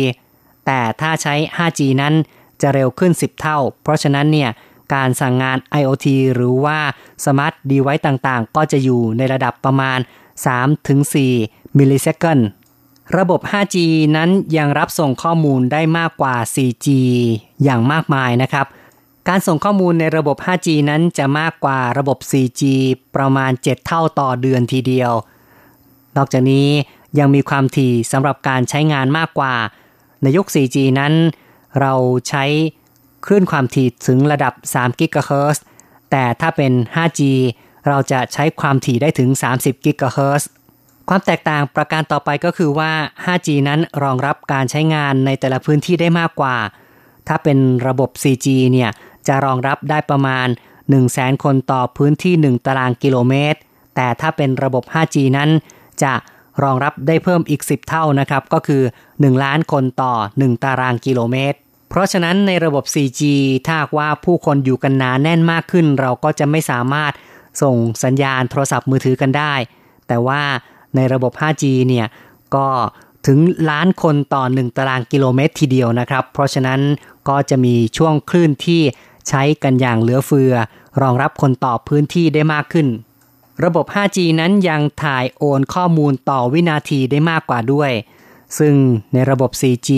[0.65, 2.13] แต่ถ้าใช้ 5G นั้น
[2.61, 4.49] จะเร็วขึ้น 10 เท่า เพราะฉะนั้นเนี่ย
[4.93, 6.79] การสั่งงาน IoT หรือว่า
[7.23, 9.99] Smart Device ต่างๆ ก็จะอยู่ในระดับประมาณ
[10.87, 12.39] 3-4 มิลลิเซคัน
[13.17, 13.77] ระบบ 5G
[14.15, 16.87] นั้นยังรับส่งข้อมูลได้มากกว่า 4G
[17.63, 18.65] อย่างมากมายนะครับ
[19.27, 22.61] การส่งข้อมูลในระบบ 5G นั้นจะมากกว่าระบบ 4G
[23.15, 25.11] ประมาณ 7 เท่าต่อเดือนทีเดียว
[26.17, 26.67] นอกจากนี้
[27.19, 29.55] ยังมีความถี่สำหรับการใช้งานมากกว่า
[30.21, 31.13] ในยุค 4G นั้น
[31.79, 31.93] เรา
[32.29, 32.43] ใช้
[33.25, 35.63] คลื่นความถี่ถึงระดับ3กิกะเฮิรตซ์
[36.11, 37.21] แต่ถ้าเป็น 5G
[37.87, 40.49] เราจะใช้ความถี่ได้ถึง 30กิกะเฮิรตซ์
[41.09, 42.91] ความแตกต่างประการต่อไปก็คือว่า
[43.25, 46.57] 5G นั้นรองรับการใช้งานในแต่ละพื้นที่ได้มากกว่า
[47.27, 48.89] ถ้าเป็นระบบ 4G เนี่ย
[49.27, 50.47] จะรองรับได้ประมาณ
[50.95, 53.59] 100,000คนต่อพื้นที่ 1 ตารางกิโลเมตร
[53.95, 55.49] แต่ถ้าเป็นระบบ 5G นั้น
[56.03, 56.13] จะ
[56.63, 61.57] รองรับได้เพิ่มอีก 10 เท่านะครับ ก็คือ 1 ล้านคนต่อ 1 ตารางกิโลเมตร
[61.89, 63.21] เพราะฉะนั้นในระบบ 4G
[63.65, 67.13] ถ้าว่าผู้คนอยู่กันหนาแน่นมากขึ้น เราก็จะไม่สามารถ
[67.61, 69.53] ส่งสัญญาณโทรศัพท์มือถือกันได้
[70.07, 70.41] แต่ว่า
[70.95, 72.07] ในระบบ 5G เนี่ย
[72.55, 72.67] ก็
[73.27, 73.39] ถึง
[73.69, 76.79] ล้านคนต่อ 1 ตารางกิโลเมตรทีเดียวนะครับ เพราะฉะนั้น
[77.29, 78.81] ก็จะมีช่วงคลื่นที่
[79.29, 80.53] ใช้กันอย่างเหลือเฟือ
[81.01, 82.87] รองรับคนต่อพื้นที่ได้มากขึ้น
[83.65, 87.91] ระบบ 5G นั้นยังถ่ายโอนข้อมูลต่อวินาทีได้มากกว่าด้วย
[88.57, 88.73] ซึ่ง
[89.13, 89.89] ในระบบ 4G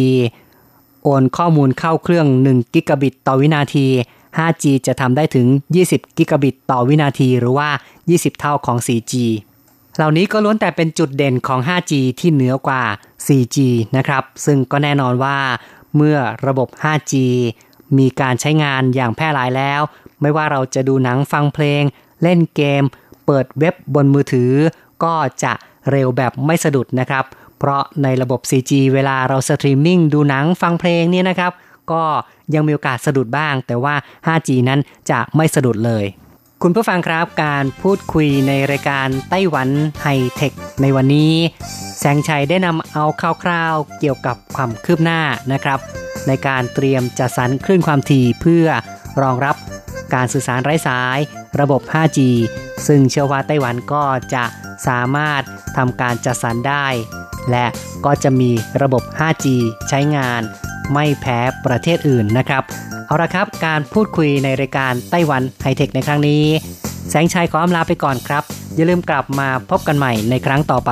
[1.04, 3.88] โอนข้อมูลเข้าเครื่อง 1 กิกะบิตต่อวินาที
[4.38, 5.48] 5G จะทำได้ถึง
[5.84, 7.69] 20 กิกะบิตต่อวินาที หรือว่า
[8.06, 9.13] 20 เท่าของ 4G
[9.95, 12.84] เหล่านี้ก็ล้วนแต่เป็นจุดเด่นของ 5G ที่เหนือกว่า
[13.28, 13.58] 4G
[13.98, 15.38] นะครับ ซึ่งก็แน่นอนว่า
[15.95, 16.17] เมื่อ
[16.48, 17.13] ระบบ 5G
[17.98, 19.82] มีการใช้งานอย่างแพร่หลายแล้ว
[20.22, 21.84] ไม่ว่าเราจะดูหนังฟังเพลง
[22.24, 22.84] เล่นเกม
[23.32, 24.52] เปิดเว็บบนมือถือ
[25.04, 25.54] ก็จะ
[25.92, 27.26] เร็วแบบไม่สะดุดนะครับ
[27.60, 31.52] เพราะในระบบ 4G เวลาเราสตรีมมิ่งดูหนังฟังเพลงเนี่ยนะครับ
[31.92, 32.04] ก็
[32.54, 33.96] ยังมีโอกาสสะดุดบ้าง แต่ว่า
[34.28, 34.80] 5G นั้น
[35.12, 36.06] จะไม่สะดุดเลย
[36.63, 39.70] คุณผู้ฟังครับการพูดคุยในรายการไต้หวัน
[40.02, 41.34] ไฮเทคในวันนี้
[42.00, 43.06] แสงชัยได้นำเอา
[43.44, 45.80] คร่าวๆเกี่ยวกับความคืบหน้านะครับ
[46.28, 48.65] ในการเตรียมจัดสรรคลื่นความถี่เพื่อ
[49.22, 49.56] รองรับ
[50.13, 51.20] การสื่อสารไร้สาย
[51.60, 52.20] ระบบ 5G
[52.88, 54.44] ซึ่งเชื่อว่าไต้หวันก็จะ
[54.88, 55.42] สามารถ
[55.78, 56.88] ทำการจัดสรรได้
[57.52, 57.66] และ
[58.06, 59.46] ก็จะมีระบบ 5G
[59.90, 60.42] ใช้งาน
[60.94, 62.64] ไม่แพ้ประเทศอื่นนะครับ
[63.06, 66.44] เอาละครับ การพูดคุยในรายการไต้หวันไฮเทคในครั้งนี้
[67.10, 68.44] แสงชัยขออำลาไปก่อนครับ
[68.76, 70.92] อย่าลืมกลับมาพบกันใหม่ในครั้งต่อไป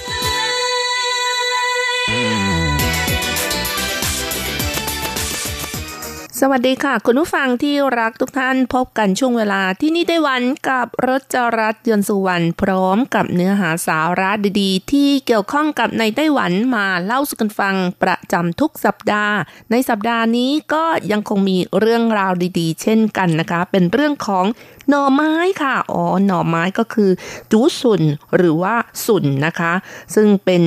[6.43, 19.35] สวัสดีค่ะ คุณผู้ฟังที่รักทุกท่านพบกันช่วงเวลาที่นี่ได้วันกับรถจรัสยนสุวรรณพร้อมกับเนื้อหาสาระดีๆ ที่เกี่ยวข้องกับในไต้หวันมาเล่าสู่กันฟังประจำทุกสัปดาห์
[19.71, 24.45] ในสัปดาห์นี้ก็ยังคงมีเรื่องราวดีๆ เช่นกันนะคะ เป็นเรื่องของ
[24.89, 27.11] หน่อไม้ค่ะ อ๋อ หน่อไม้ก็คือ
[27.51, 28.01] จูสุน
[28.35, 28.75] หรือว่า
[29.05, 29.73] สุนนะคะ
[30.15, 30.61] ซึ่งเป็น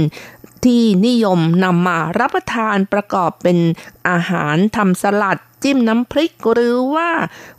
[0.64, 3.58] ที่นิยมนำมารับประทานประกอบเป็น
[4.08, 7.10] อาหารทำสลัดจิ้มน้ำพริกหรือว่า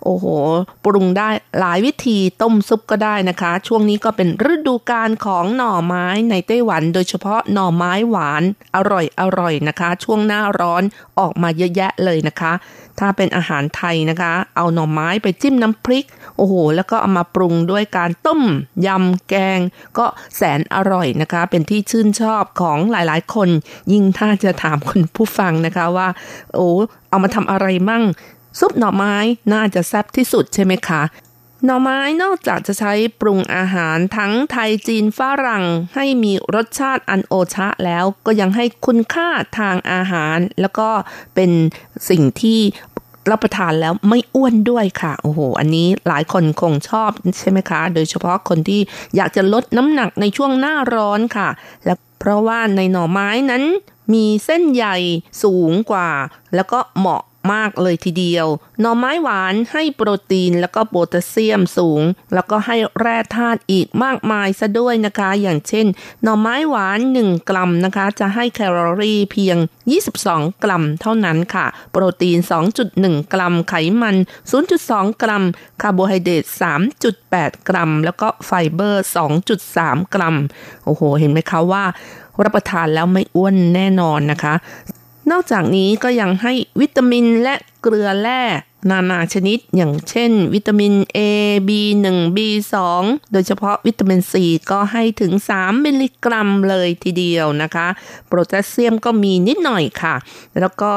[0.04, 0.26] โอ้โห
[0.86, 8.44] ปรุงได้หลายวิธีต้มซุปก็ได้นะคะ ช่วงนี้ก็เป็นฤดูกาลของหน่อไม้ในไต้หวัน โดยเฉพาะหน่อไม้หวาน
[8.76, 10.84] อร่อยอร่อยนะคะ ช่วงหน้าร้อน
[11.20, 12.54] ออกมาเยอะแยะเลยนะคะ
[13.00, 16.06] ถ้าเป็นอาหารไทยนะคะ เอาหน่อไม้ไปจิ้มน้ำพริก
[16.38, 18.42] โอ้โห แล้วก็เอามาปรุงด้วยการต้ม
[18.86, 19.60] ยำแกง
[19.98, 23.50] ก็แสนอร่อยนะคะ เป็นที่ชื่นชอบของหลายๆ คน
[23.92, 26.08] ยิ่งถ้าจะถามคุณผู้ฟังนะคะว่า
[26.56, 26.68] โอ้
[27.10, 28.04] เอามาทำอะไรมั่ง
[28.60, 29.16] ซุปหน่อไม้
[29.54, 31.02] น่าจะแซ่บที่สุดใช่ไหมคะ
[31.66, 40.90] หน่อไม้นอกจากจะใช้ปรุงอาหารทั้งไทยจีนฝรั่งให้มีรสชาติอันโอชะแล้วก็ยังให้คุณค่าทางอาหาร แล้วก็
[41.36, 41.52] เป็น
[42.10, 42.60] สิ่งที่
[43.30, 48.82] รับประทานแล้วไม่อ้วนด้วยค่ะ โอ้โห อันนี้หลายคนคงชอบใช่ไหมคะ โดยเฉพาะคนที่
[49.16, 51.50] อยากจะลดน้ำหนักในช่วงหน้าร้อนค่ะ
[51.86, 53.64] และเพราะว่าในหน่อไม้นั้น
[54.14, 54.98] มีเส้นใหญ่
[55.44, 56.10] สูงกว่า
[56.56, 57.22] แล้วก็เหมาะ
[57.54, 58.48] มากเลยทีเดียว
[58.82, 62.02] หน่อไม้หวานให้โปรตีนแล้วก็โพแทสเซียมสูง
[62.34, 65.86] แล้วก็ให้แร่ธาตุอีกมากมายซะด้วยนะคะ อย่างเช่น
[66.24, 69.58] หน่อไม้หวาน 1 กรัมนะคะ จะให้แคลอรี่เพียง
[70.06, 72.38] 22 กรัมเท่านั้นค่ะ โปรตีน
[72.86, 74.16] 2.1 กรัม ไขมัน
[74.68, 75.44] 0.2 กรัม
[75.82, 76.44] คาร์โบไฮเดรต
[77.06, 79.06] 3.8 กรัม แล้วก็ไฟเบอร์
[79.60, 80.36] 2.3 กรัม
[80.86, 81.84] โอ้โห เห็นไหมคะว่า
[82.44, 84.54] รับประทานแล้วไม่อ้วนแน่นอนนะคะ
[85.32, 88.42] นอกจากนี้ก็ยังให้วิตามินและเกลือแร่
[88.90, 91.20] นานาชนิดอย่างเช่น วิตามิน A
[91.68, 92.76] B1 B2
[93.32, 94.34] โดยเฉพาะวิตามิน C
[94.72, 97.88] ก็ให้ถึง 3 มิลลิกรัมเลยทีเดียวนะคะ
[98.28, 100.16] โพแทสเซียมก็มีนิดหน่อยค่ะ
[100.60, 100.92] แล้วก็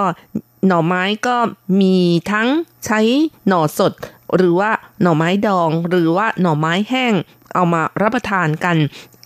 [0.66, 1.36] หน่อไม้ก็
[1.80, 1.96] มี
[2.32, 2.48] ทั้ง
[2.84, 3.00] ใช้
[3.48, 3.92] หน่อสด
[4.36, 4.70] หรือว่า
[5.02, 7.14] หน่อไม้ดอง หรือว่าหน่อไม้แห้ง
[7.54, 8.76] เอามารับประทานกัน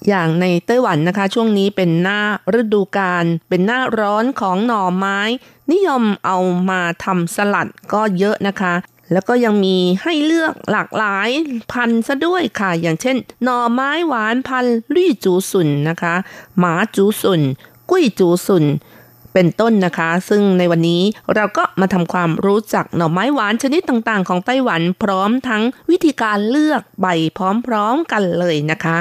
[0.09, 2.21] อย่างในไต้หวันนะคะ ช่วงนี้เป็นหน้า
[2.59, 5.19] ฤดูกาลเป็นหน้าร้อนของหน่อไม้
[5.73, 6.39] นิยมเอา
[6.71, 8.75] มาทำสลัดก็เยอะนะคะ
[9.13, 11.29] แล้วก็ยังมีให้เลือกหลากหลาย
[11.73, 16.15] พันธุ์ซะด้วยค่ะ อย่างเช่น หน่อไม้หวานพันธุ์ลี่จูสุนนะคะ
[16.59, 17.43] หมาจูสุน
[17.91, 18.65] กุ้ยจูสุน
[19.33, 21.03] เป็นต้นนะคะ ซึ่งในวันนี้
[21.35, 27.07] เราก็มาทำความรู้จักหน่อไม้หวานชนิดต่างๆ ของไต้หวันพร้อมทั้งวิธีการเลือกใบ
[27.67, 28.99] พร้อมๆกันเลยนะคะ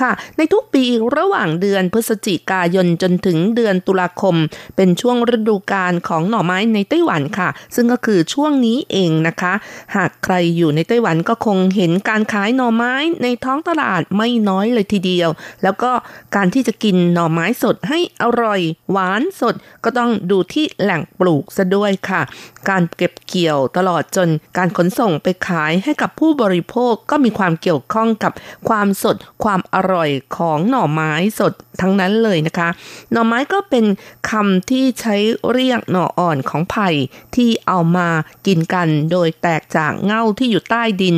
[0.00, 0.84] ค่ะ ในทุกปี
[1.16, 4.36] ระหว่างเดือนพฤศจิกายนจนถึงเดือนตุลาคม
[4.76, 9.52] เป็นช่วงฤดูกาลของหน่อไม้ในไต้หวันค่ะ ซึ่งก็คือช่วงนี้เองนะคะ
[9.96, 15.30] หากใครอยู่ในไต้หวันก็คงเห็นการขายหน่อไม้ในท้องตลาดไม่น้อยเลยทีเดียว
[15.62, 15.90] แล้วก็
[16.36, 22.20] การที่จะกินหน่อไม้สดให้อร่อย หวานสดก็ต้องดูที่แหล่งปลูกซะด้วยค่ะ
[22.68, 28.32] การเก็บเกี่ยวตลอดจนการขนส่งไปขายให้กับผู้บริโภคก็มีความเกี่ยวข้องกับ
[28.68, 32.68] ความสดความอร่อยของหน่อไม้สดทั้งนั้นเลยนะคะ
[33.12, 33.84] หน่อไม้ก็เป็น
[34.30, 35.16] คำที่ใช้
[35.52, 36.88] เรียกหน่ออ่อนของไผ่
[37.36, 38.08] ที่เอามา
[38.46, 41.16] กินกันโดยแตกจากเง่าที่อยู่ใต้ดิน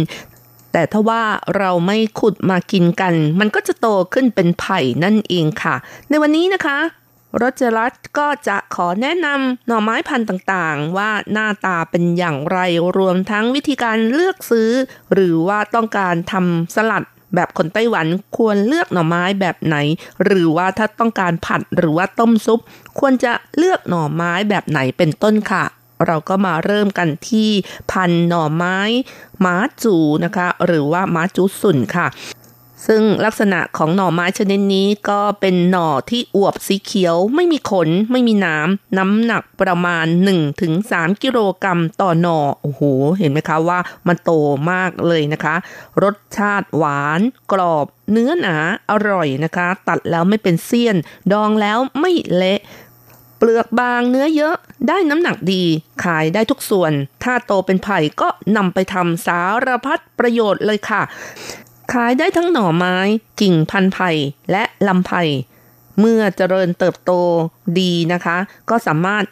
[0.73, 1.23] แต่ถ้าว่า
[1.57, 5.75] เราไม่ขุดมากินกัน มันก็จะโตขึ้นเป็นไผ่นั่นเองค่ะ
[6.09, 6.79] ในวันนี้นะคะ
[7.43, 12.59] รจรัสก็จะขอแนะนำหน่อไม้พันธุ์ต่างๆ ว่าหน้าตาเป็นอย่างไร
[12.97, 14.71] รวมทั้งวิธีการเลือกซื้อ
[15.13, 17.05] หรือว่าต้องการทำสลัด
[17.35, 18.07] แบบคนไต้หวัน
[18.37, 19.77] ควรเลือกหน่อไม้แบบไหน
[20.25, 22.61] หรือว่าถ้าต้องการผัดหรือว่าต้มซุป
[22.99, 25.65] ควรจะเลือกหน่อไม้แบบไหนเป็นต้นค่ะ
[26.07, 27.51] เราก็มาเริ่มกันที่
[27.91, 28.79] พันหน่อไม้
[29.41, 32.07] หมาจูนะคะ หรือว่าหมาจูสุนค่ะ
[32.87, 40.07] ซึ่งลักษณะของหน่อไม้ชนิดนี้ก็เป็นหน่อที่อวบสีเขียว ไม่มีขน ไม่มีน้ำ น้ำหนักประมาณ
[40.65, 42.83] 1-3 กิโลกรัมต่อหน่อ โอ้โห
[43.19, 44.31] เห็นไหมคะว่ามันโต
[44.71, 45.55] มากเลยนะคะ
[46.03, 47.21] รสชาติหวาน
[47.53, 48.57] กรอบ เนื้อหนา
[48.91, 50.97] อร่อยนะคะ ตัดแล้วไม่เป็นเสี้ยน
[51.33, 52.61] ดองแล้วไม่เละ
[53.39, 54.57] เปลือกบางเนื้อเยอะ
[54.89, 55.65] ได้น้ำหนักดี
[56.05, 56.93] ขายได้ทุกส่วน
[57.25, 61.03] ถ้าโตเป็นไผ่ก็นำไปทำสารพัดประโยชน์เลยค่ะ
[61.93, 62.97] ขายได้ทั้งหน่อไม้
[63.41, 64.11] กิ่งพันไผ่
[64.51, 65.23] และลำไผ่
[66.01, 67.13] เมื่อเจริญเติบโต
[67.79, 68.37] ดีนะคะ
[68.71, 69.25] ก็สามารถ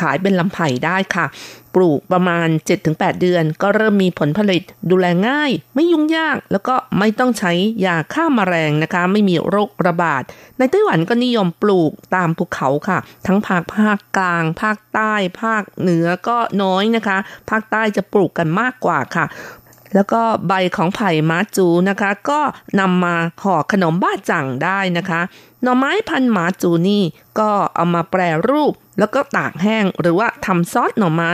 [0.00, 1.26] ขายเป็นลำไผ่ได้ค่ะ
[1.74, 2.48] ปลูกประมาณ
[2.84, 7.52] 7-8 เดือน ก็เริ่มมีผลผลิตดูแลง่าย ไม่ยุ่งยาก แล้วก็ไม่ต้องใช้
[7.86, 10.22] ยาฆ่ามาแมลงนะคะ ไม่มีโรคระบาด
[10.58, 17.18] ในไต้หวันก็นิยมปลูกตามภูเขาค่ะ ทั้งภาคภาคกลาง ภาคใต้ ภาคเหนือก็น้อยนะคะ
[17.50, 19.24] ภาคใต้จะปลูกกันมากกว่าค่ะ
[19.94, 22.40] แล้วก็ใบของไผ่ม้าจูนะคะ ก็
[22.80, 25.20] นำมาห่อขนมบ้าจังได้นะคะ
[25.62, 27.02] หน่อไม้พันหมาจูนี่
[27.38, 31.32] ก็เอามาแปรรูป แล้วก็ตากแห้งหรือว่าทำซอสหน่อไม้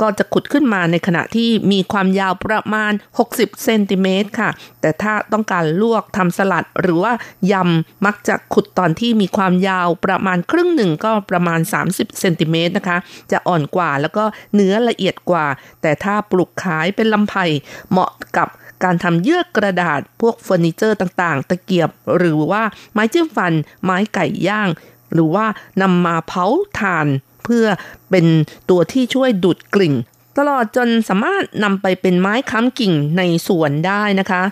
[0.00, 2.92] ก็จะขุดขึ้นมาในขณะที่มีความยาวประมาณ
[3.26, 7.12] 60 เซนติเมตรค่ะ แต่ถ้าต้องการลวกทำสลัดหรือว่า
[7.52, 12.98] ยำมักจะขุดตอนที่มีความยาวประมาณครึ่งหนึ่งก็ประมาณ 30 เซนติเมตรนะคะ
[13.32, 14.24] จะอ่อนกว่าแล้วก็
[14.54, 15.46] เนื้อละเอียดกว่า
[15.82, 17.44] แต่ถ้าปลูกขายเป็นลำไผ่
[17.90, 18.48] เหมาะกับ
[18.84, 22.62] การทำเยื่อกระดาษพวกเฟอร์นิเจอร์ต่างๆ ตะเกียบหรือว่า
[22.92, 23.52] ไม้จิ้มฟัน
[23.84, 24.68] ไม้ไก่ย่าง
[25.12, 25.46] หรือว่า
[25.82, 26.46] นำมาเผา
[26.78, 27.06] ถ่าน
[27.44, 27.66] เพื่อ
[28.10, 28.26] เป็น
[28.70, 29.94] ตัวที่ช่วยดูดกลิ่น
[30.38, 34.42] ตลอดจนสามารถนำไปเป็นไม้ค้ำกิ่งในสวนได้นะคะ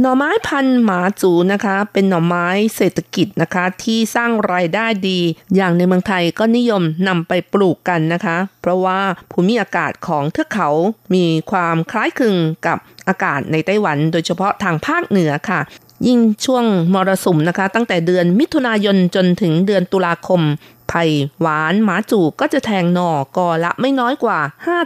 [0.00, 2.46] หน่อไม้พันหมาจูนะคะ เป็นหน่อไม้
[2.76, 5.18] เศรษฐกิจนะคะ ที่สร้างรายได้ดี
[5.56, 9.00] อย่างในเมืองไทยก็นิยมนำไปปลูกกันนะคะ เพราะว่า
[9.30, 10.68] ภูมิอากาศของเทือกเขา
[11.14, 12.36] มีความคล้ายคลึง
[12.66, 12.78] กับ
[13.08, 15.60] อากาศในไต้หวัน โดยเฉพาะทางภาคเหนือค่ะ
[16.06, 20.40] ยิ่งช่วงมรสุมนะคะ ตั้งแต่เดือนมิถุนายนจนถึงเดือนตุลาคม
[20.88, 21.04] ไผ่
[21.40, 24.38] หวานหมาจูก็จะแทงหน่อกอละไม่น้อยกว่า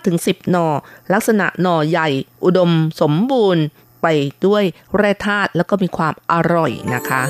[0.03, 0.68] 5-10 หน่อ
[1.12, 2.09] ลักษณะหน่อใหญ่
[2.44, 2.70] อุดม
[3.01, 3.64] สมบูรณ์
[4.03, 4.07] ไป
[4.46, 4.64] ด้วย
[4.96, 7.22] แร่ธาตุแล้วก็มีความอร่อยนะคะ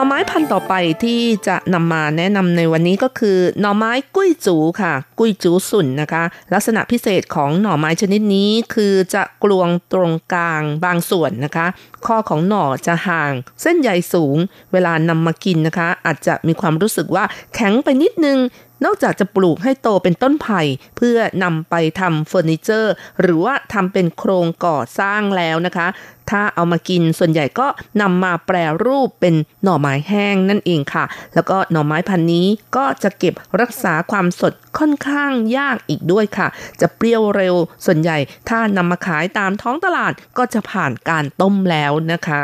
[0.00, 0.74] น่อไม้พันธุ์ต่อไป
[1.04, 6.22] ที่จะนำมาแนะนำในวันนี้ก็คือหน่อไม้กุ้ยจูค่ะ กุ้ยจูสุนนะคะ
[6.52, 11.66] ลักษณะพิเศษของหน่อไม้ชนิดนี้คือจะกลวงตรงกลางบางส่วนนะคะ
[12.06, 13.32] ข้อของหน่อจะห่าง
[13.62, 14.36] เส้นใยสูง
[14.72, 17.24] เวลานำมากินนะคะ อาจจะมีความรู้สึกว่า
[17.54, 18.38] แข็งไปนิดนึง
[18.84, 20.60] นอกจากจะปลูกให้โตเป็นต้นไผ่
[20.96, 25.86] เพื่อนำไปทำเฟอร์นิเจอร์ หรือว่าทำเป็นโครงก่อสร้างแล้วนะคะ
[26.30, 27.66] ถ้าเอามากินส่วนใหญ่ก็
[28.00, 31.04] นำมาแปรรูปเป็นหน่อไม้แห้งนั่นเองค่ะ
[31.34, 36.48] แล้วก็หน่อไม้พันนี้ก็จะเก็บรักษาความสดค่อนข้างยากอีกด้วยค่ะ
[36.80, 37.54] จะเปรี้ยวเร็ว
[37.86, 38.18] ส่วนใหญ่
[38.48, 42.42] ถ้านำมาขายตามท้องตลาดก็จะผ่านการต้มแล้วนะคะ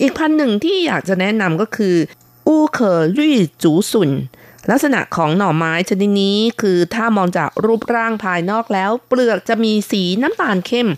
[0.00, 1.96] อีกพันหนึ่งที่อยากจะแนะนำก็คือ
[2.48, 4.10] อูเคอรี่จูสุน
[4.70, 10.88] ลักษณะของหน่อไม้ชนิดนี้คือถ้ามองจากรูปร่างภายนอกแล้ว เปลือกจะมีสีน้ำตาลเข้ม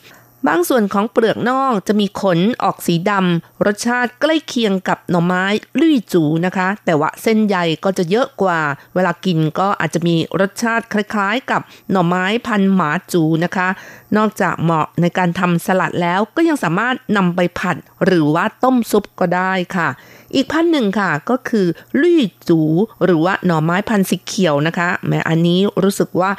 [0.49, 5.45] บางส่วนของเปลือกนอกจะมีขนออกสีดำรสชาติใกล้เคียงกับหน่อไม้
[5.79, 8.61] ลุยจูนะคะ แต่ว่าเส้นใยก็จะเยอะกว่า
[8.95, 11.61] เวลากินก็อาจจะมีรสชาติคล้ายๆ กับ
[11.91, 13.69] หน่อไม้พันหมาจูนะคะ
[14.17, 19.89] นอกจากเหมาะในการทำสลัดแล้วก็ยังสามารถนำไปผัด หรือว่าต้มซุปก็ได้ค่ะ
[20.35, 21.67] อีกพันหนึ่งค่ะก็คือ
[22.01, 22.61] ลุยจู
[23.05, 26.31] หรือว่าหน่อไม้พันธุ์สีเขียวนะคะ แม้อันนี้รู้สึกว่า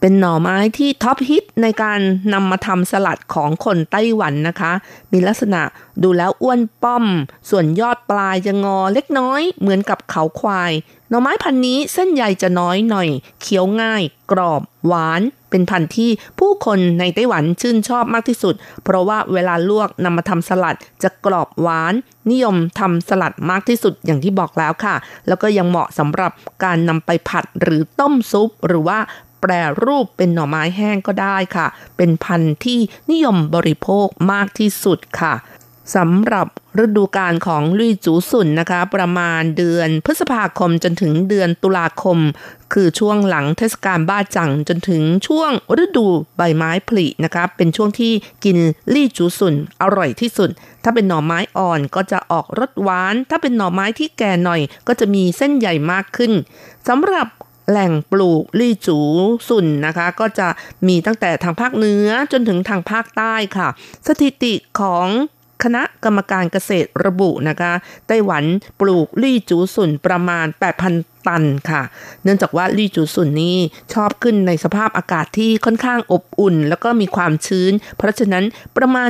[0.00, 2.00] เป็นหน่อไม้ที่ท็อปฮิตในการ
[2.32, 4.72] นำมาทำสลัดของคนไต้หวันนะคะ
[5.12, 5.62] มีลักษณะ
[6.02, 7.04] ดูแล้วอ้วนป้อม
[7.50, 10.72] ส่วนยอดปลายจะงอเล็กน้อยเหมือนกับเขาควาย
[11.10, 13.08] หน่อไม้พันนี้เส้นใยจะน้อยหน่อย
[13.40, 21.94] เคี้ยวง่าย กรอบ หวาน เป็นพันธุ์ที่ผู้คนในไต้หวันชื่นชอบมากที่สุด เพราะว่าเวลาลวกนำมาทำสลัดจะกรอบหวาน
[22.30, 24.94] นิยมทำสลัดมากที่สุดอย่างที่บอกแล้วค่ะ
[25.28, 26.32] แล้วก็ยังเหมาะสำหรับ
[26.64, 28.98] การนำไปผัดหรือต้มซุป หรือว่า
[29.50, 29.52] ร
[29.84, 31.66] รูปเป็นหน่อไม้แห้งก็ได้ค่ะ
[31.96, 32.80] เป็นพันธุ์ที่
[33.10, 35.34] นิยมบริโภคมากที่สุดค่ะ
[35.96, 36.46] สำหรับ
[36.82, 42.18] ฤดูกาลของลุยจูสุนนะคะ ประมาณเดือนพฤษภาคมจนถึงเดือนตุลาคม
[42.72, 45.50] คือช่วงหลังเทศกาลบ้าจังจนถึงช่วง
[45.82, 48.12] ฤดูใบไม้ผลินะคะ เป็นช่วงที่
[48.44, 48.58] กิน
[48.94, 50.50] ลี่จูสุนอร่อยที่สุด
[50.82, 56.32] ถ้าเป็นหน่อไม้อ่อนก็จะออกรสหวาน ถ้าเป็นหน่อไม้ที่แก่หน่อยก็จะมีเส้นใหญ่มากขึ้น
[56.88, 57.26] สำหรับ
[57.70, 58.98] แหล่งปลูกลี่จู
[59.48, 60.48] สุนนะคะ ก็จะ
[60.88, 63.68] มีตั้งแต่ทางภาคเหนือจนถึงทางภาคใต้ค่ะ
[64.06, 65.06] สถิติของ
[65.64, 67.72] คณะกรรมการเกษตรระบุนะคะ
[68.06, 68.44] ไต้หวัน
[68.80, 70.46] ปลูกลี่จูสุนประมาณ
[70.86, 71.82] 8,000 ตันค่ะ
[72.24, 73.56] เนื่องจากว่าลี่จูสุนนี้
[73.94, 78.44] ชอบขึ้นในสภาพอากาศที่ค่อนข้างอบอุ่น แล้วก็มีความชื้น เพราะฉะนั้น
[78.76, 79.08] ประมาณ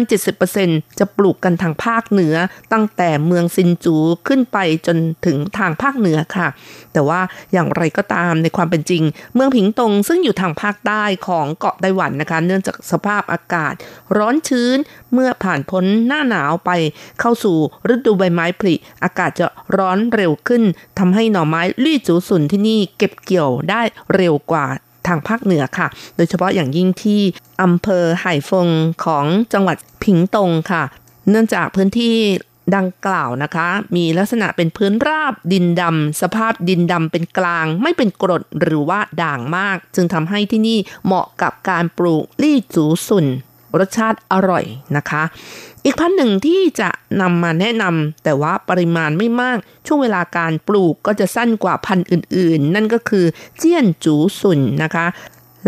[0.49, 2.35] 70%จะปลูกกันทางภาคเหนือ
[2.73, 3.97] ตั้งแต่เมืองซินจู
[4.29, 6.49] ขึ้นไปจนถึงทางภาคเหนือค่ะ
[6.93, 7.21] แต่ว่า
[7.53, 9.03] อย่างไรก็ตามในความเป็นจริง
[9.35, 13.75] เมืองผิงตงซึ่งอยู่ทางภาคใต้ของเกาะไต้หวันนะคะ เนื่องจากสภาพอากาศ
[14.17, 14.77] ร้อนชื้น
[15.13, 16.71] เมื่อผ่านพ้นหน้าหนาวไป
[17.21, 17.57] เข้าสู่
[17.93, 19.47] ฤดูใบไม้ผลิอากาศจะ
[19.77, 20.63] ร้อนเร็วขึ้น
[20.99, 23.83] ทำให้หน่อไม้ลี่จูสุนที่นี่เก็บเกี่ยวได้
[24.15, 24.67] เร็วกว่า
[25.07, 25.87] ทางภาคเหนือค่ะ
[26.17, 27.21] โดยเฉพาะอย่างยิ่งที่
[27.63, 28.69] อำเภอไห่ฟง
[29.05, 30.83] ของจังหวัดผิงตงค่ะ
[31.31, 32.17] เนื่องจากพื้นที่
[32.77, 43.27] ดังกล่าวนะคะ มีลักษณะเป็นพื้นราบดินดำสภาพดินดำเป็นกลาง ไม่เป็นกรดหรือว่าด่างมาก จึงทำให้ที่นี่เหมาะกับการปลูกลี่จูสุน
[43.79, 44.65] รสชาติอร่อย
[44.97, 45.23] นะคะ
[45.87, 53.25] อีกพันธุ์หนึ่งที่จะนำมาแนะนำแต่ว่าปริมาณไม่มาก ช่วงเวลาการปลูกก็จะสั้นกว่าพันธุ์อื่น ๆ นั่นก็คือ
[53.59, 55.07] เจี้ยนจูสุนนะคะ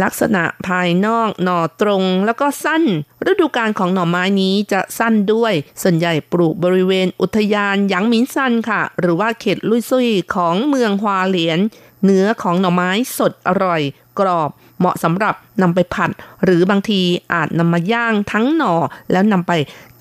[0.02, 2.84] ลักษณะภายนอกหน่อตรงแล้วก็สั้น
[3.30, 5.52] ฤดูกาลของหน่อไม้นี้จะสั้นด้วย
[5.82, 11.58] ส่วนใหญ่ปลูกบริเวณอุทยานหยางหมินซันค่ะ หรือว่าเขตลุยซุยของเมืองฮวาเหลียน
[12.04, 13.80] เนื้อของหน่อไม้สดอร่อย
[14.18, 16.10] กรอบ เหมาะสำหรับนำไปผัด
[16.44, 17.00] หรือบางที
[17.32, 18.74] อาจนำมาย่างทั้งหน่อ
[19.12, 19.52] แล้วนำไป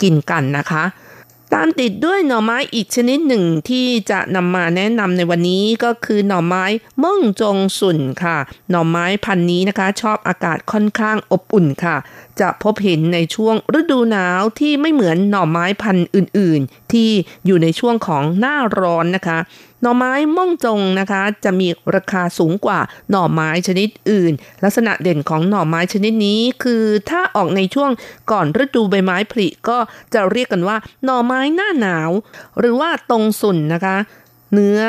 [0.02, 0.84] กินกันนะคะ
[1.54, 6.64] ตามติดด้วยหน่อไม้อีกชนิดหนึ่งที่จะนำมาแนะนำในวันนี้ก็คือหน่อไม้
[7.04, 8.38] ม่งจงสุนค่ะ
[8.70, 11.96] หน่อไม้พันนี้นะคะ ชอบอากาศค่อนข้างอบอุ่นค่ะ
[12.40, 17.10] จะพบเห็นในช่วงฤดูหนาวที่ไม่เหมือนหน่อไม้พันธุ์อื่น ๆ ที่
[17.46, 19.38] อยู่ในช่วงของหน้าร้อนนะคะ
[19.82, 27.92] หน่อไม้ม่องจงนะคะ จะมีราคาสูงกว่าหน่อไม้ชนิดอื่น ลักษณะเด่นของหน่อไม้ชนิดนี้คือถ้าออกในช่วง
[28.32, 29.78] ก่อนฤดูใบไม้ผลิก็
[30.14, 32.10] จะเรียกกันว่า หน่อไม้หน้าหนาว
[32.60, 33.98] หรือว่าตรงสุนนะคะ
[34.54, 34.82] เนื้อ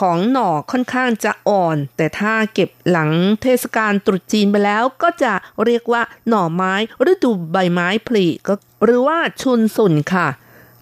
[0.00, 3.10] ของหน่อค่อนข้างจะอ่อน แต่ถ้าเก็บหลัง
[3.42, 5.32] เทศกาลตรุษจีนไปแล้วก็จะ
[5.64, 6.74] เรียกว่าหน่อไม้
[7.12, 10.28] ฤดูใบไม้ผลิก็หรือว่าชุนสุนค่ะ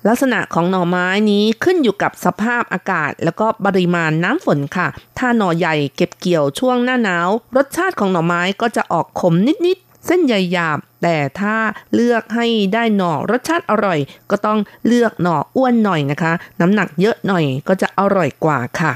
[0.07, 4.89] ลักษณะของหน่อไม้นี้ขึ้นอยู่กับสภาพอากาศ แล้วก็ปริมาณน้ำฝนค่ะ
[5.19, 9.35] ถ้าหน่อใหญ่เก็บเกี่ยวช่วงหน้าหนาว รสชาติของหน่อไม้ก็จะออกขม
[9.67, 11.57] นิดๆ เส้นใหญ่ๆแต่ถ้า
[11.95, 13.99] เลือกให้ได้หน่อรสชาติอร่อย
[14.31, 18.93] ก็ต้องเลือกหน่ออ้วนหน่อยนะคะ น้ำหนักเยอะหน่อยก็จะอร่อยกว่าค่ะ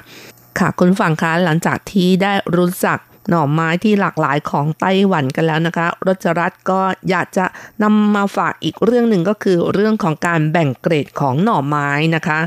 [0.58, 2.98] ค่ะคุณฟังคะหลังจากที่ได้รู้จัก
[3.28, 7.44] หน่อไม้ที่หลากหลายของไต้หวันกันแล้วนะคะรจรัตก็อยากจะ
[7.82, 12.38] นำมาฝากอีกเรื่องหนึ่งก็คือเรื่องของการแบ่งเกรดของหน่อไม้นะคะ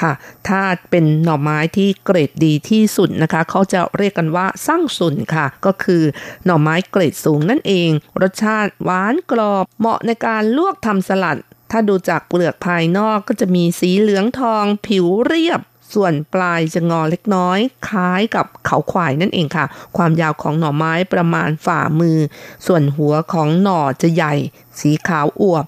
[0.00, 0.12] ค่ะ
[0.48, 6.02] ถ้าเป็นหน่อไม้ที่เกรดดีที่สุดนะคะ เขาจะเรียกกันว่าสร้างสุนค่ะ ก็คือ
[6.44, 7.90] หน่อไม้เกรดสูงนั่นเอง
[8.22, 11.38] รสชาติหวานกรอบ เหมาะในการลวกทำสลัด
[11.70, 15.60] ถ้าดูจากเปลือกภายนอกก็จะมีสีเหลืองทอง ผิวเรียบ
[15.94, 17.58] ส่วนปลายจะงอเล็กน้อย
[17.88, 19.66] คล้ายกับเขาควายนั่นเองค่ะ
[19.96, 22.18] ความยาวของหน่อไม้ประมาณฝ่ามือ
[22.66, 24.34] ส่วนหัวของหน่อจะใหญ่
[24.80, 25.64] สีขาวอวบ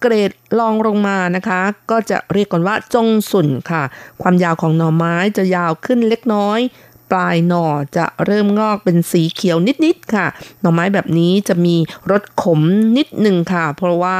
[0.00, 3.82] เกรดลองลงมานะคะ ก็จะเรียกกันว่าจงสุนค่ะ
[4.22, 6.60] ความยาวของหน่อไม้จะยาวขึ้นเล็กน้อย
[7.10, 10.26] ปลายหน่อจะเริ่มงอกเป็นสีเขียวนิดๆค่ะ
[10.60, 11.76] หน่อไม้แบบนี้จะมี
[12.10, 12.60] รสขม
[12.96, 14.16] นิดหนึ่งค่ะ เพราะว่า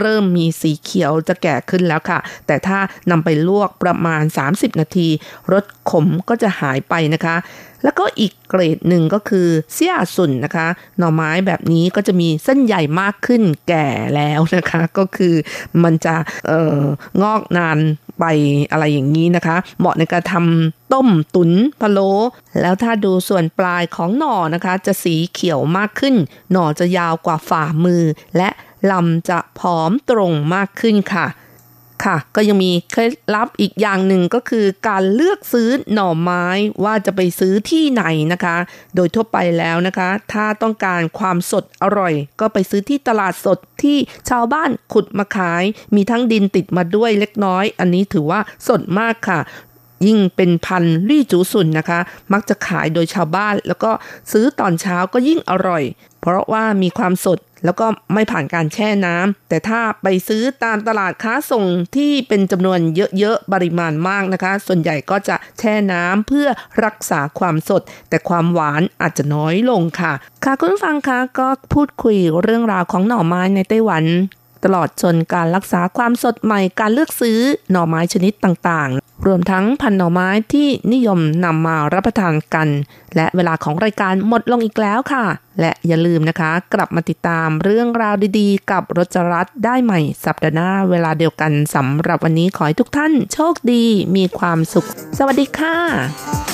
[0.00, 2.78] เริ่มมีสีเขียวจะแก่ขึ้นแล้วค่ะ แต่ถ้า
[3.10, 4.22] นำไปลวกประมาณ
[4.52, 5.08] 30 นาที
[5.52, 7.36] รสขมก็จะหายไปนะคะ
[7.84, 10.68] แล้วก็อีกเกรดหนึ่งก็คือเสี่ยสุนนะคะ
[10.98, 15.34] หน่อไม้แบบนี้ก็จะมีเส้นใหญ่มากขึ้นแก่แล้วนะคะ ก็คือ
[15.82, 16.16] มันจะ
[16.48, 16.82] เอ่อ
[17.22, 17.78] งอกนาน
[18.18, 18.24] ไป
[18.70, 21.50] อะไรอย่างนี้นะคะ เหมาะในการทำต้มตุน
[21.80, 22.12] พะโล้
[22.60, 26.14] แล้วถ้าดูส่วนปลายของหน่อนะคะ จะสีเขียวมากขึ้น
[26.52, 28.02] หน่อจะยาวกว่าฝ่ามือ
[28.36, 28.48] และ
[28.90, 31.26] ลำจะผอมตรงมากขึ้นค่ะ
[32.04, 36.46] ค่ะ ก็ยังมีเคล็ดลับอีกอย่างหนึ่งก็คือการเลือกซื้อหน่อไม้
[36.84, 38.56] ว่าจะไปซื้อที่ไหนนะคะ
[38.96, 43.98] โดยทั่วไปแล้วนะคะ ถ้าต้องการความสดอร่อย ก็ไปซื้อที่ตลาดสดที่
[44.30, 45.62] ชาวบ้านขุดมาขาย
[45.94, 49.40] มีทั้งดินติดมาด้วยเล็กน้อย อันนี้ถือว่าสดมากค่ะ
[50.06, 52.00] ยิ่งเป็นพันธุ์ลี่จูสุนนะคะ
[52.32, 53.90] มักจะขายโดยชาวบ้าน แล้วก็
[54.32, 55.84] ซื้อตอนเช้าก็ยิ่งอร่อย
[56.20, 61.64] เพราะว่ามีความสด แล้วก็ไม่ผ่านการแช่น้ำแต่ถ้าไปซื้อตามตลาดค้าส่ง
[61.96, 62.80] ที่เป็นจำนวน
[63.18, 66.48] เยอะๆปริมาณมากนะคะ ส่วนใหญ่ก็จะแช่น้ำเพื่อ
[66.84, 70.12] รักษาความสด แต่ความหวานอาจจะน้อยลงค่ะ
[70.44, 74.04] ค่ะคุณฟังคะก็พูดคุยเรื่องราวของหน่อไม้ในไต้หวัน
[74.64, 77.38] ตลอดจนการรักษาความสดใหม่การเลือกซื้อ
[77.70, 82.68] หน่อไม้ชนิดต่างๆ รวมทั้งพันหน่อไม้ที่นิยมนำมารับประทานกัน
[83.16, 85.24] และเวลาของรายการหมดลงอีกแล้วค่ะ
[85.60, 93.84] และอย่าลืมนะคะ กลับมาติดตามเรื่องราวดีๆ กับรจรัสได้ใหม่สัปดาห์หน้าเวลาเดียวกันสำหรับวันนี้ขอให้ทุกท่านโชคดี
[94.16, 94.86] มีความสุข
[95.18, 96.53] สวัสดีค่ะ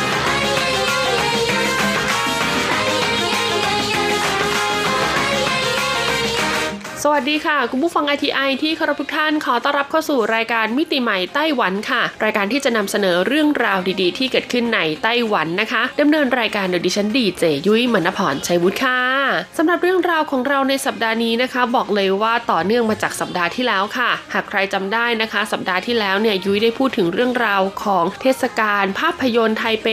[7.05, 18.99] สวัสดีค่ะ คุณผู้ฟัง ITI ที่เคารพทุกท่านขอต้อนรับเข้าสู่รายการมิติใหม่ไต้หวันค่ะ รายการที่จะนำเสนอเรื่องราวดีๆ ที่เกิดขึ้นในไต้หวันนะคะดำเนินรายการโดยดิฉันดีเจยุ้ยมณพรชัยวุฒิค่ะ
[19.57, 29.87] สำหรับเรื่องราวของเราในสัปดาห์นี้นะคะ บอกเลยว่าต่อเนื่องมาจากสัปดาห์ที่แล้วค่ะ หากใครจำได้นะคะ สัปดาห์ที่แล้วเนี่ยยุ้ยได้พูดถึงเรื่องราวของเทศกาลภาพยนตร์ไทเป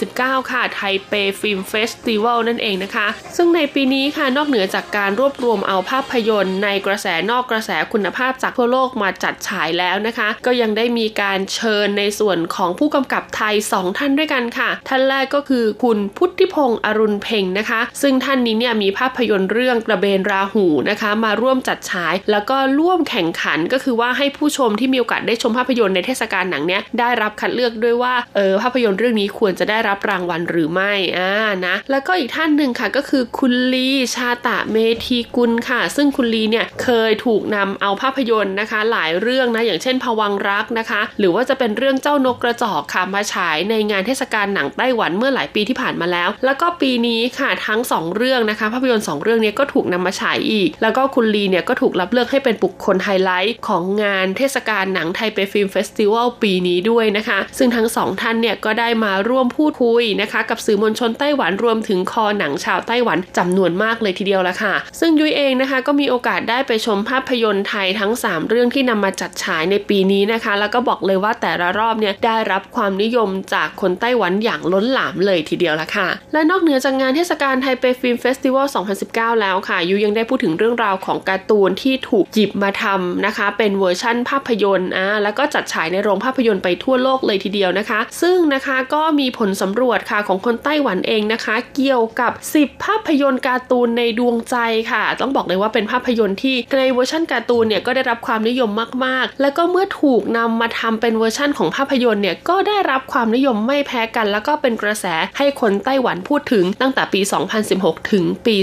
[0.00, 3.06] 2019 ค่ะ Taipei Film Festival นั่นเองนะคะ
[3.36, 31.32] ซึ่งในปีนี้ค่ะนอกเหนือจากการรวบรวมเอาภาพยนตร์ในกระแสนอกกระแสคุณภาพจากทั่วโลกมาจัดฉายแล้วนะคะ ก็ยังได้มีการเชิญในส่วนของผู้กำกับไทย 2 ท่านด้วยกันค่ะ ท่านแรกก็คือคุณพุทธิพงษ์อรุณเพ็งนะคะ ซึ่งท่านนี้เนี่ยมีภาพยนตร์เรื่องกระเบนราหูนะคะ มาร่วมจัดฉาย แล้วก็ร่วมแข่งขันก็คือว่าให้ผู้ชมที่มีโอกาสได้ชมภาพยนตร์ในเทศกาลหนังเนี้ยได้รับคัดเลือกด้วยว่าเออภาพยนตร์เรื่องนี้ควรจะได้รับรางวัลหรือไม่อ่า
[31.66, 68.12] นะแล้วก็อีกท่านหนึ่งค่ะก็คือคุณลีชาตะเมธีกุลค่ะ ซึ่งคุณลีเนี่ยเคยถูกนำเอาภาพยนตร์นะคะ หลายเรื่องนะอย่างเช่นภวังค์รักนะคะ หรือว่าจะเป็นเรื่องเจ้านกกระจอกค่ะมาฉายในงานเทศกาลหนังไต้หวันเมื่อหลายปีที่ผ่านมาแล้ว แล้วก็ปีนี้ค่ะทั้ง 2 เรื่องนะคะ ภาพยนตร์2เรื่องนี้ก็ถูกนำมาฉายอีก แล้วก็คุณลีเนี่ยก็ถูกรับเลือกให้เป็นบุคคลไฮไลท์ของงานเทศกาลหนัง Taipei Film Festival ปีนี้ด้วยนะคะ ซึ่งทั้งสองท่านเนี่ยก็ได้มาร่วมพูดคุยนะคะ กับสื่อมวลชนไต้หวันรวมถึงคอหนังชาวไต้หวันจำนวนมากเลยทีเดียวละค่ะ ซึ่งยุ้ยเองนะคะก็มีโอกาสได้ไปชมภาพยนตร์ไทยทั้ง
[68.30, 78.66] 3 เรื่องที่นำมาจัดฉายในปีนี้นะคะ แล้วก็บอกเลยว่าแต่ละรอบเนี่ยได้รับความนิยมจากคนไต้หวันอย่างล้นหลามเลยทีเดียวละค่ะ และนอกเหนือจากงานเทศกาล Taipei Film Festival
[79.04, 94.56] 2019 แล้วค่ะยุ้ยยังได้พูดถึงเรื่องราวของการ์ตูนที่ถูกหยิบมาทำนะคะ เป็นเวอร์ชั่นภาพยนตร์อ่าแล้วก็จัดฉายในโรงภาพยนตร์ไปทั่วโลกเลยทีเดียวนะคะ ซึ่งนะคะก็มีผลสำรวจค่ะของคนไต้หวันเองนะคะ เกี่ยวกับ 10 ภาพยนตร์การ์ตูนในดวงใจ
[94.92, 98.70] ค่ะ ต้องบอกเลยว่าเป็นภาพยนตร์ที่ในเวอร์ชันการ์ตูนเนี่ยก็ได้รับความนิยม
[99.04, 105.06] มากๆ แล้วก็เมื่อถูกนำมาทำเป็นเวอร์ชั่นของภาพยนตร์เนี่ยก็ได้รับความนิยมไม่แพ้กัน แล้วก็เป็นกระแส
[105.38, 107.20] ให้คนไต้หวันพูดถึงตั้งแต่ปี
[107.66, 108.56] 2016 ถึงปี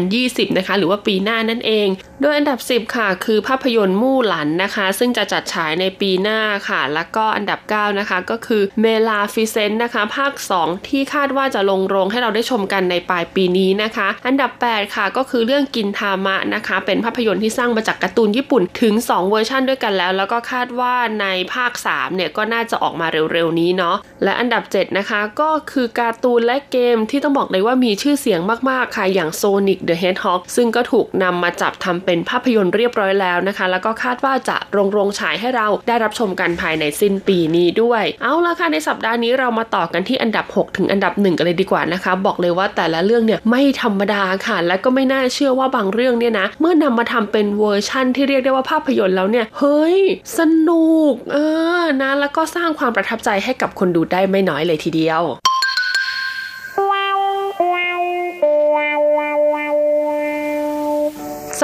[0.00, 1.88] 2020 นะคะ หรือว่าปีหน้านั่นเอง
[2.20, 10.32] โดยอันดับ 10 ค่ะ คือภาพยนตร์มู่หลันนะคะ ซึ่งจะจัดฉายในปีหน้าค่ะ แล้วก็อันดับ 9 นะคะ ก็คือ Maleficent นะคะ ภาค
[10.62, 28.40] 2 ที่คาดว่าจะลงโรงให้เราได้ชมกันในปลายปีนี้นะคะ อันดับ 8 ค่ะ ก็คือเรื่องกินทามะนะคะ เป็นภาพยนตร์ที่สร้างมาจากการ์ตูนญี่ปุ่นถึง 2 เวอร์ชันด้วยกันแล้ว แล้วก็คาดว่าในภาค 3 เนี่ยก็น่าจะออกมาเร็วๆนี้เนาะและอันดับ 7 นะคะ ก็คือการ์ตูนและเกมที่ต้องบอกเลยว่ามีชื่อเสียง
[28.70, 49.98] มากๆค่ะอย่าง Sonic the Hedgehog ซึ่งก็ถูกนำมาจับทำเป็นภาพยนตร์เรียบร้อยแล้วนะคะ แล้วก็คาดว่าจะลงโรงฉายให้เราได้รับชมกันภายในสิ้นปีนี้ด้วย เอาละค่ะในสัปดาห์นี้เรามาต่อกันที่อันดับ 6 ถึงอันดับ 1 กันเลยดีกว่านะคะ บอกเลยว่าแต่ละเรื่องเนี่ยไม่ธรรมดาค่ะ และก็ไม่น่าเชื่อว่าบางเรื่องเนี่ยนะเมื่อนำมาทำเป็นเวอร์ชั่นที่เรียกได้ว่าภาพยนตร์แล้วเนี่ย เฮ้ย
[50.38, 51.36] สนุก เอ
[51.80, 55.22] อนะ แล้วก็สร้างความประทับใจให้กับคนดูได้ไม่น้อยเลยทีเดียว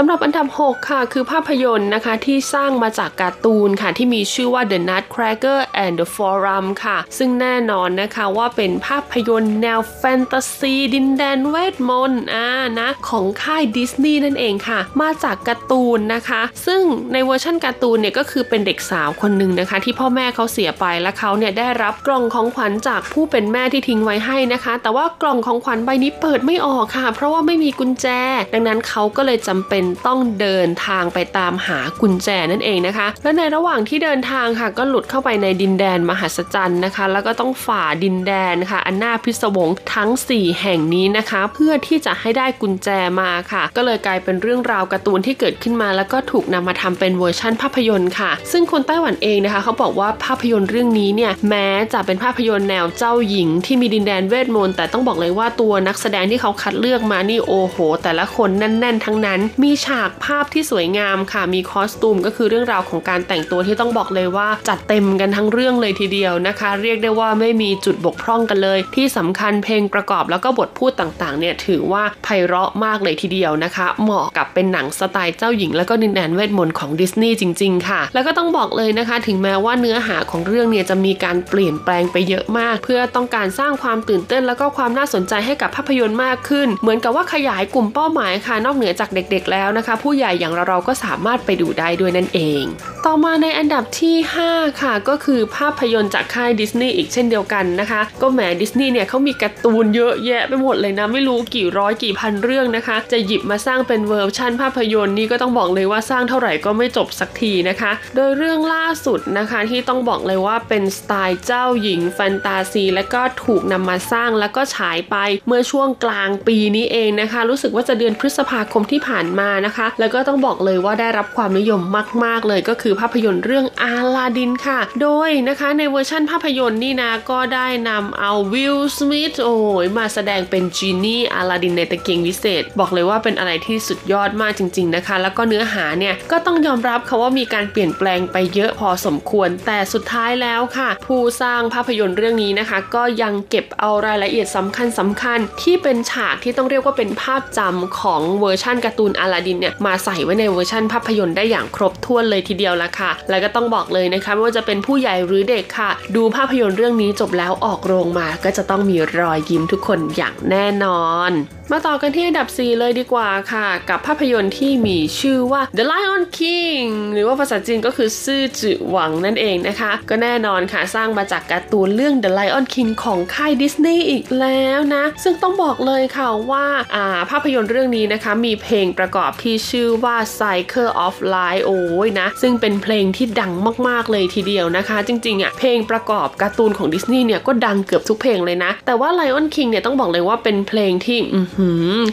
[0.00, 12.48] สำหรับอันดับ 6 ค่ะ คือภาพยนตร์นะคะที่สร้างมาจากการ์ตูนค่ะ ที่มีชื่อว่า The Nutcracker and the Forum ค่ะ ซึ่งแน่นอนนะคะว่าเป็นภาพยนตร์แนวแฟนตาซี ดินแดนเวทมนต์อ่า
[12.80, 16.82] นะของค่ายดิสนีย์นั่นเองค่ะ มาจากการ์ตูนนะคะ ซึ่ง
[17.12, 28.06] ในเวอร์ชันการ์ตูนเนี่ยก็คือเป็นเด็กสาวคนหนึ่งนะคะ ที่พ่อแม่เขาเสียไปและเขาเนี่ยได้รับกล่องของขวัญจากผู้เป็นแม่ที่ทิ้งไว้ให้นะคะ แต่ว่ากล่องของขวัญใบนี้เปิดไม่ออกค่ะ เพราะว่าไม่มีกุญแจ
[28.54, 42.88] ดังนั้นเขาก็เลยจำเป็นต้องเดินทางไปตามหากุญแจนั่นเองนะคะ และในระหว่างที่เดินทางค่ะ ก็หลุดเข้าไปในดินแดนมหัศจรรย์นะคะ แล้วก็ต้องฝ่าดินแดนค่ะ อันน่าพิศวงทั้ง 4 แห่งนี้นะคะ เพื่อที่จะให้ได้กุญแจ
[43.20, 75.70] มาค่ะ ก็เลยกลายเป็นเรื่องราวการ์ตูนที่เกิดขึ้นมา แล้วก็ถูกนำมาทำเป็นเวอร์ชั่นภาพยนตร์ค่ะ ซึ่งคนไต้หวันเองนะคะ เขาบอกว่าภาพยนตร์เรื่องนี้เนี่ยแม้จะเป็นภาพยนตร์แนวเจ้าหญิง ที่มีดินแดนเวทมนต์แต่ต้องบอกเลยว่าตัวนักแสดงที่เขาคัดเลือกมานี่โอ้โห แต่ละคนแน่น ๆ ทั้งนั้น มีฉากภาพที่สวยงามค่ะ มี costume ก็คือเรื่องราวของการแต่งตัวที่ต้องบอกเลยว่าจัดเต็มกันทั้งเรื่องเลยทีเดียวนะคะ เรียกได้ว่าไม่มีจุดบกพร่องกันเลย ที่สำคัญเพลงประกอบแล้วก็บทพูดต่างๆเนี่ยถือว่าไพเราะมากเลยทีเดียวนะคะ เหมาะกับเป็นหนังสไตล์เจ้าหญิง
[75.76, 92.62] แล้วก็ดินแดนเวทมนต์ของดิสนีย์จริง ๆ ค่ะ แล้วก็ต้องบอกเลยนะคะ ถึงแม้ว่าเนื้อหาของเรื่องเนี่ยจะมีการเปลี่ยนแปลงไปเยอะมาก เพื่อต้องการสร้างความตื่นเต้น แล้วก็ความน่าสนใจให้กับภาพยนตร์มากขึ้น เหมือนกับว่าขยายกลุ่มเป้าหมายค่ะนอกเหนือจากเด็ก ๆ แล้วล้วนะคะ ผู้ใหญ่อย่างเราเราก็สามารถไปดูได้ด้วยนั่นเอง
[93.06, 94.16] ต่อมาในอันดับที่
[94.48, 115.16] 5 ค่ะ ก็คือภาพยนตร์จากค่ายดิสนีย์อีกเช่นเดียวกันนะคะ ก็แหมดิสนีย์เนี่ยเขามีการ์ตูนเยอะแยะไปหมดเลยนะ ไม่รู้กี่ร้อยกี่พันเรื่องนะคะ จะหยิบมาสร้างเป็นเวอร์ชันภาพยนตร์นี่ก็ต้องบอกเลยว่าสร้างเท่าไหร่ก็ไม่จบสักทีนะคะ โดยเรื่องล่าสุดนะคะที่ต้องบอกเลยว่าเป็นสไตล์เจ้าหญิงแฟนตาซี และก็ถูกนำมาสร้างแล้วก็ฉายไป
[115.46, 121.80] เมื่อช่วงกลางปีนี้เองนะคะ รู้สึกว่าจะเดือนพฤษภาคมที่ผ่านมานะคะ แล้วก็ต้องบอกเลยว่าได้รับความนิยม
[122.24, 161.32] มาก ๆ เลยก็คือภาพยนตร์เรื่องอาลาดินค่ะ โดยนะคะในเวอร์ชั่นภาพยนตร์นี่นะก็ได้นำเอาวิลสมิธโอ้ยมาแสดงเป็น Genie อาลาดินในตะเกียงวิเศษ บอกเลยว่าเป็นอะไรที่สุดยอดมากจริง ๆนะคะ แล้วก็เนื้อหาเนี่ยก็ต้องยอมรับค่ะว่ามีการเปลี่ยนแปลงไปเยอะพอสมควร แต่สุดท้ายแล้วค่ะ ผู้สร้างภาพยนตร์เรื่องนี้นะคะ ก็ยังเก็บเอารายละเอียดสำคัญสำคัญที่เป็นฉากที่ต้องเรียกว่าเป็นภาพจำของเวอร์ชั่นการ์ตูนอาลาดินเนี่ยมาใส่ไว้ในเวอร์ชั่นภาพยนตร์ได้อย่างครบถ้วนเลยทีเดียวละค่ะ แล้วก็ต้องบอกเลยนะคะไม่ว่าจะเป็นผู้ใหญ่หรือเด็กค่ะ ดูภาพยนตร์เรื่องนี้จบแล้วออกโรงมาก็จะต้องมีรอยยิ้มทุกคนอย่างแน่นอน
[161.72, 180.16] มาต่อกันที่อันดับ 4 เลยดีกว่าค่ะ กับภาพยนตร์ที่มีชื่อว่า The Lion King หรือว่าภาษาจีนก็คือซื่อจื่อหวังนั่นเองนะคะ ก็แน่นอนค่ะสร้างมาจากการ์ตูนเรื่อง The Lion King ของค่ายดิสนีย์อีกแล้วนะ ซึ่งต้องบอกเลยค่ะว่าาภาพยนตร์เรื่องนี้นะคะ มีเพลงประกอบที่ชื่อว่า
[180.38, 183.52] Cycle of Life โอ้ยนะ ซึ่งเป็นเพลงที่ดัง
[183.88, 191.18] มากๆเลยทีเดียวนะคะ จริงๆอะเพลงประกอบการ์ตูนของดิสนีย์เนี่ยก็ดังเกือบทุกเพลงเลยนะ แต่ว่า Lion King เนี่ยต้องบอกเลยว่าเป็นเพลงที่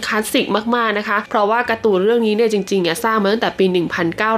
[0.06, 3.66] คลาสสิกมากๆนะคะ เพราะว่าการ์ตูนเรื่องนี้เนี่ยจริงๆเนี่ยสร้างมาตั้งแต่ปี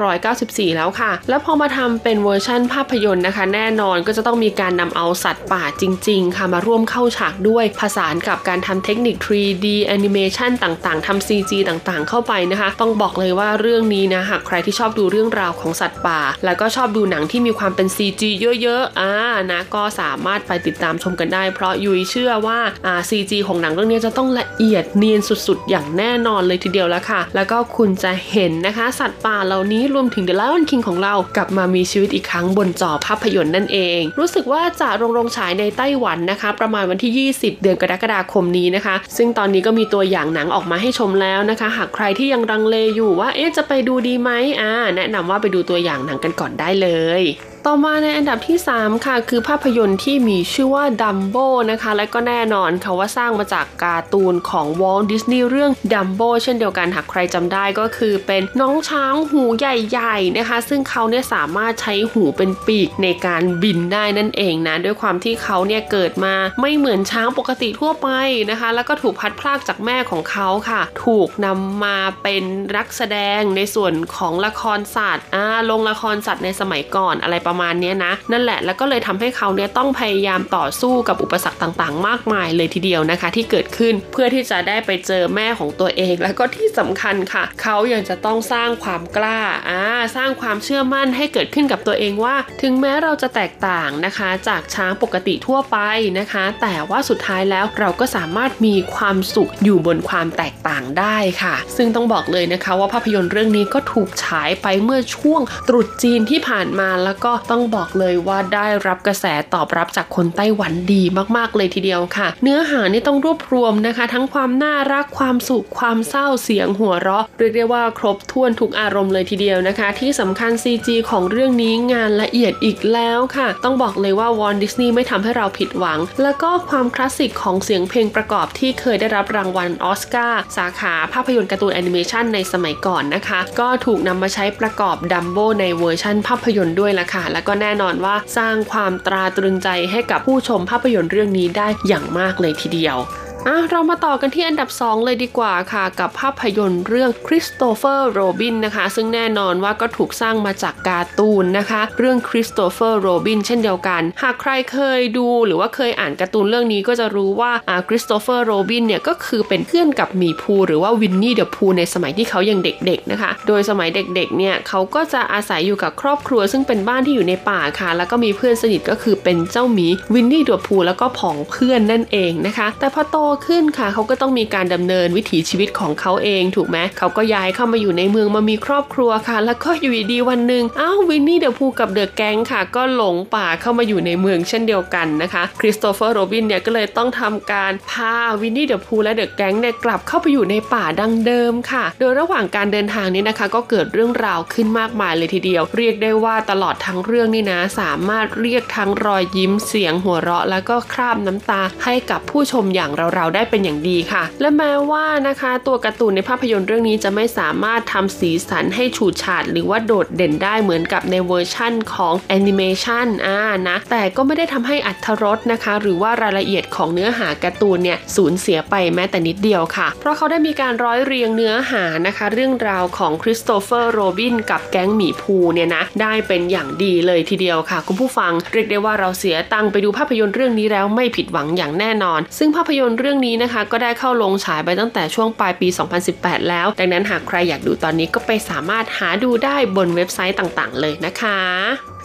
[0.01, 18.23] 1994 แล้วค่ะ แล้วพอมาทำเป็นเวอร์ชั่นภาพยนตร์นะคะ แน่นอนก็จะต้องมีการนำเอาสัตว์ป่าจริง ๆ ค่ะมาร่วมเข้าฉากด้วยผสานกับการทำเทคนิค 3D animation ต่างๆทำ CG ต่างๆ เข้าไปนะคะ ต้องบอกเลยว่าเรื่องนี้นะหากใครที่ชอบดูเรื่องราวของสัตว์ป่า แล้วก็ชอบดูหนังที่มีความเป็น CG
[18.61, 19.13] เยอะๆอ่า
[19.51, 41.67] นะก็สามารถไปติดตามชมกันได้ เพราะยุ้ยเชื่อว่าอ่า CG ของหนังเรื่องนี้จะต้องละเอียดเนียนสุดๆ อย่างแน่นอนเลยทีเดียวแล้วค่ะ แล้วก็คุณจะเห็นนะคะ สัตว์ป่าเหล่านี้รวมถึง The Lion King ของเรากลับมามีชีวิตอีกครั้งบนจอภาพยนตร์นั่นเอง รู้สึกว่าจะโรงโรงฉายในไต้หวันนะคะ ประมาณวันที่ 20 เดือนกรกฎาคมนี้นะคะ ซึ่งตอนนี้ก็มีตัวอย่างหนังออกมาให้ชมแล้วนะคะ
[41.77, 44.31] หากใครที่ยังรังเลอยู่ว่าเอ๊ะจะไปดูดีไหม
[44.61, 46.89] อ่าแนะนำว่าไปดูตัวอย่างหนังกันก่อนได้เล
[47.21, 47.23] ย
[47.69, 51.35] ต่อมาในอันดับที่ 3 ค่ะ คือภาพยนตร์ที่มีชื่อว่าดัมโบ
[51.71, 68.07] นะคะ และก็แน่นอนค่ะว่าสร้างมาจากการ์ตูนของวอลดิสนีย์เรื่องดัมโบเช่นเดียวกันหากใครจำได้ก็คือเป็นน้องช้างหูใหญ่ๆนะคะ ซึ่งเขาเนี่ยสามารถใช้หูเป็นปีกในการบินได้นั่นเองนะ ด้วยความที่เขาเนี่ยเกิดมาไม่เหมือนช้างปกติทั่วไป
[68.51, 72.43] นะคะ แล้วก็ถูกพัดพลากจากแม่ของเขาค่ะ ถูกนำมาเป็น
[72.75, 89.39] นักแสดงในส่วนของละครสัตว์อ่าลงละครสัตว์ในสมัยก่อนอะไรประมาณนี้นะ นั่นแหละแล้วก็เลยทำให้เขาเนี่ยต้องพยายามต่อสู้กับอุปสรรคต่างๆ มากมายเลยทีเดียวนะคะ ที่เกิดขึ้นเพื่อที่จะได้ไปเจอแม่ของตัวเอง แล้วก็ที่สำคัญค่ะ เขายังจะต้องสร้างความกล้า
[89.69, 89.81] อ่า
[90.15, 95.77] สร้างความเชื่อมั่นให้เกิดขึ้นกับตัวเองว่า ถึงแม้เราจะแตกต่างนะคะ จากช้างปกติทั่วไป
[96.19, 111.03] นะคะ แต่ว่าสุดท้ายแล้วเราก็สามารถมีความสุขอยู่บนความแตกต่างได้ค่ะ ซึ่งต้องบอกเลยนะคะว่าภาพยนตร์เรื่องนี้ก็ถูกฉายไปเมื่อช่วงตรุษจีนที่ผ่านมาแล้วก็ต้องบอกเลยว่าได้รับกระแสตอบรับจากคนไต้หวันดี
[111.37, 142.97] มากๆเลยทีเดียวค่ะ เนื้อหานี่ต้องรวบรวมนะคะ ทั้งความน่ารักความสุขความเศร้าเสียงหัวเราะเรียกได้ว่าครบถ้วนทุกอารมณ์เลยทีเดียวนะคะ ที่สำคัญ CG ของเรื่องนี้งานละเอียดอีกแล้วค่ะ ต้องบอกเลยว่าวอลต์ดิสนีย์ไม่ทำให้เราผิดหวัง แล้วก็ความคลาสสิกของเสียงเพลงประกอบที่เคยได้รับรางวัลออสการ์สาขาภาพยนตร์การ์ตูนแอนิเมชันในสมัยก่อนนะคะ ก็ถูกนำมาใช้ประกอบดัมโบในเวอร์ชันภาพยนตร์ด้วยล่ะค่ะและก็แน่นอนว่าสร้างความตราตรึงใจให้กับผู้ชมภาพยนตร์เรื่องนี้ได้อย่างมากเลยทีเดียว
[143.45, 173.17] อะเรามาต่อกันที่อันดับ 2 เลยดีกว่าค่ะ กับภาพยนตร์เรื่องคริสโตเฟอร์โรบินนะคะ ซึ่งแน่นอนว่าก็ถูกสร้างมาจากการ์ตูนนะคะ เรื่องคริสโตเฟอร์โรบินเช่นเดียวกัน หากใครเคยดูหรือว่าเคยอ่านการ์ตูนเรื่องนี้ก็จะรู้ว่าอ่าคริสโตเฟอร์โรบินเนี่ยก็คือเป็นเพื่อนกับหมีพูห์หรือว่าวินนี่เดอะพูห์ในสมัยที่เขายังเด็กๆนะคะ โดยสมัยเด็กๆเนี่ยเขาก็จะอาศัยอยู่กับครอบครัว ซึ่งเป็นบ้านที่อยู่ในป่าค่ะ แล้วก็มีเพื่อนสนิทก็คือเป็นเจ้าหมีวินนี่เดอะพูห์แล้วก็ผองเพื่อนนั่นเองนะคะ แต่พอโต
[173.47, 213.39] ขึ้นค่ะเขาก็ต้องมีการดำเนินวิถีชีวิตของเขาเองถูกไหมเขาก็ย้ายเข้ามาอยู่ในเมืองมามีครอบครัวค่ะ แล้วก็อยู่ดีวันหนึ่งอ้าววินนี่เดอะพูห์กับ the gang ค่ะ ก็หลงป่าเข้ามาอยู่ในเมืองเช่นเดียวกันนะคะคริสโตเฟอร์โรบินเนี่ยก็เลยต้องทำการพาวินนี่เดอะพูห์และ the gang เนี่ยกลับเข้าไปอยู่ในป่าดังเดิมค่ะ โดยระหว่างการเดินทางนี้นะคะ ก็เกิดเรื่องราวขึ้นมากมายเลยทีเดียว เรียกได้ว่าตลอดทั้งเรื่องนี่นะ สามารถเรียกทั้งรอยยิ้มเสียงหัวเราะ แล้วก็คราบน้ำตาให้กับผู้ชมอย่างเราๆได้เป็นอย่างดีค่ะ และแม้ว่านะคะตัวการ์ตูนในภาพยนตร์เรื่องนี้จะไม่สามารถทำสีสันให้ฉูดฉาดหรือว่าโดดเด่นได้เหมือนกับในเวอร์ชั่นของแอนิเมชันอ่า
[213.69, 235.67] นะแต่ก็ไม่ได้ทำให้อรรถรสนะคะ หรือว่ารายละเอียดของเนื้อหาการ์ตูนเนี่ยสูญเสียไปแม้แต่นิดเดียวค่ะ เพราะเขาได้มีการร้อยเรียงเนื้อหานะคะ เรื่องราวของคริสโตเฟอร์โรบินกับแก๊งหมีพูห์เนี่ยนะได้เป็นอย่างดีเลยทีเดียวค่ะ คุณผู้ฟังเรียกได้ว่าเราเสียตังค์ไปดูภาพยนตร์เรื่องนี้แล้วไม่ผิดหวังอย่างแน่นอน ซึ่งภาพยนตร์เรื่องนี้นะคะ ก็ได้เข้าลงฉายไปตั้งแต่ช่วงปลายปี
[236.07, 241.39] 2018 แล้ว ดังนั้นหากใครอยากดูตอนนี้ก็ไปสามารถหาดูได้บนเว็บไซต์ต่างๆ เลยนะคะ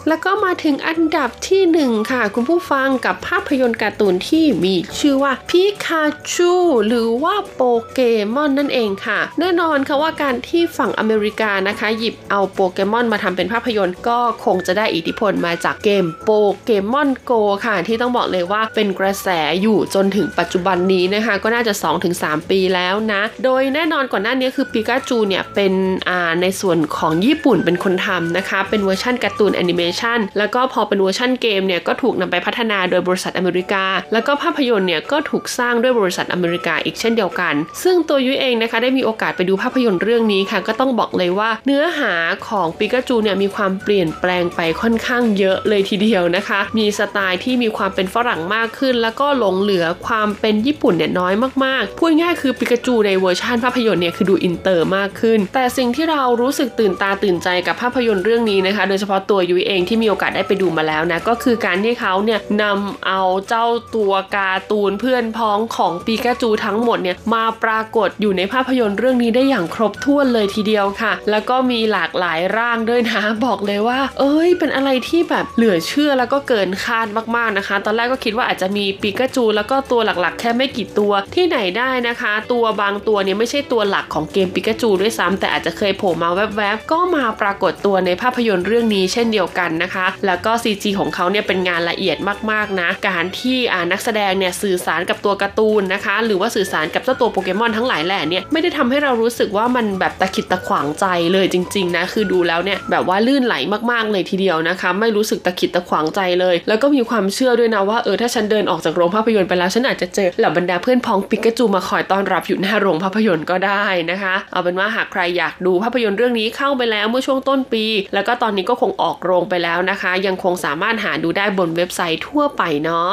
[0.09, 6.53] แล้วก็มาถึงอันดับที่หนึ่งค่ะ คุณผู้ฟังกับภาพยนตร์การ์ตูนที่มีชื่อว่าพิคาชู
[6.87, 8.01] หรือว่าโปเก
[8.35, 16.31] มอนนั่นเองค่ะ แน่นอนค่ะว่าการที่ฝั่งอเมริกานะคะ หยิบเอาโปเกมอนมาทำเป็นภาพยนตร์ก็คงจะได้อิทธิพลมาจากเกมโป
[16.65, 17.33] เกมอนโก
[17.67, 19.29] ค่ะ ที่ต้องบอกเลยว่าเป็นกระแส
[19.63, 21.73] อยู่จนถึงปัจจุบันนี้นะคะ ก็น่าจะ
[22.13, 25.73] 2-3 ปีแล้วนะ โดยแน่นอนก่อนหน้านี้คือปิกาจูเนี่ยเป็น
[26.09, 42.15] อ่าในส่วนของญี่ปุ่นเป็นคนทำนะคะ เป็นเวอร์ชันการ์ตูนแอนิเมชันแล้วก็พอเป็นเวอร์ชันเกมเนี่ยก็ถูกนำไปพัฒนาโดยบริษัทอเมริกา แล้วก็ภาพยนตร์เนี่ยก็ถูกสร้างด้วยบริษัทอเมริกาอีกเช่นเดียวกัน ซึ่งตัวยุ้ยเองนะคะได้มีโอกาสไปดูภาพยนตร์เรื่องนี้ค่ะ ก็ต้องบอกเลยว่าเนื้อหา
[42.49, 51.35] ของปิกาจูเนี่ยมีความเปลี่ยนแปลงไปค่อนข้างเยอะเลยทีเดียวนะคะ มีสไตล์ที่มีความเป็นฝรั่งมากขึ้น แล้วก็หลงเหลือความเป็นญี่ปุ่นเนี่ยน้อย
[51.65, 77.07] มากๆพูดง่ายคือปิกาจูในเวอร์ชันภาพยนตร์เนี่ยคือดูอินเตอร์มากขึ้น แต่สิ่งที่เรารู้สึกตื่นตาตื่นใจกับภาพยนตร์เรื่องนี้นะคะ โดยเฉพาะตัวยุ้ยเองที่มีโอกาสได้ไปดูมาแล้วนะ ก็คือการที่เขาเนี่ยนำเอาเจ้าตัวการ์ตูนเพื่อนพ้องของปิกาจูทั้งหมดเนี่ยมาปรากฏอยู่ในภาพยนตร์เรื่องนี้ได้อย่างครบถ้วนเลยทีเดียวค่ะ แล้วก็มีหลากหลายร่างด้วยนะ บอกเลยว่า เอ้ย เป็นอะไรที่แบบเหลือเชื่อแล้วก็เกินคาด
[77.37, 92.17] มากๆนะคะ ตอนแรกก็คิดว่าอาจจะมีปิกาจู แล้วก็ตัวหลักๆ แค่ไม่กี่ตัวที่ไหนได้นะคะ ตัวบางตัวเนี่ยไม่ใช่ตัวหลักของเกมปิกาจูด้วยซ้ำแต่อาจจะเคยโผล่มาแวบๆก็มาปรากฏตัวในภาพยนตร์เรื่องนี้เช่นเดียวกันนะคะ แล้วก็ CG ของเขาเนี่ยเป็นงานละเอียด
[92.51, 103.55] มากๆนะ การที่อ่านักแสดงเนี่ยสื่อสารกับตัวการ์ตูนนะคะ หรือว่าสื่อสารกับเจ้าตัวโปเกมอนทั้งหลายแหล่เนี่ยไม่ได้ทำให้เรารู้สึกว่ามันแบบตะขิดตะขวางใจเลยจริงๆนะคือดูแล้วเนี่ยแบบว่าลื่นไหล
[103.91, 123.11] มากๆเลยทีเดียวนะคะ ไม่รู้สึกตะขิดตะขวางใจเลย แล้วก็มีความเชื่อด้วยนะว่าเออถ้าฉันเดินออกจากโรงภาพยนตร์ไปแล้วฉันอาจจะเจอเหล่าบรรดาเพื่อนพ้องปิกาจูมาคอยต้อนรับอยู่หน้าโรงภาพยนตร์ก็ได้นะคะ เอาเป็นว่าหากใครอยากดูภาพยนตร์เรื่องนี้เข้าไปแล้วเมื่อช่วงต้นปี แล้วก็ตอนนี้ก็คงออกโรงไปแล้วนะคะ ยังคงสามารถหาดูได้บนเว็บไซต์ทั่วไปเนาะ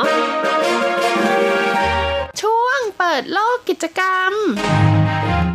[2.42, 4.32] ช่วงเปิดโลกกิจกรรม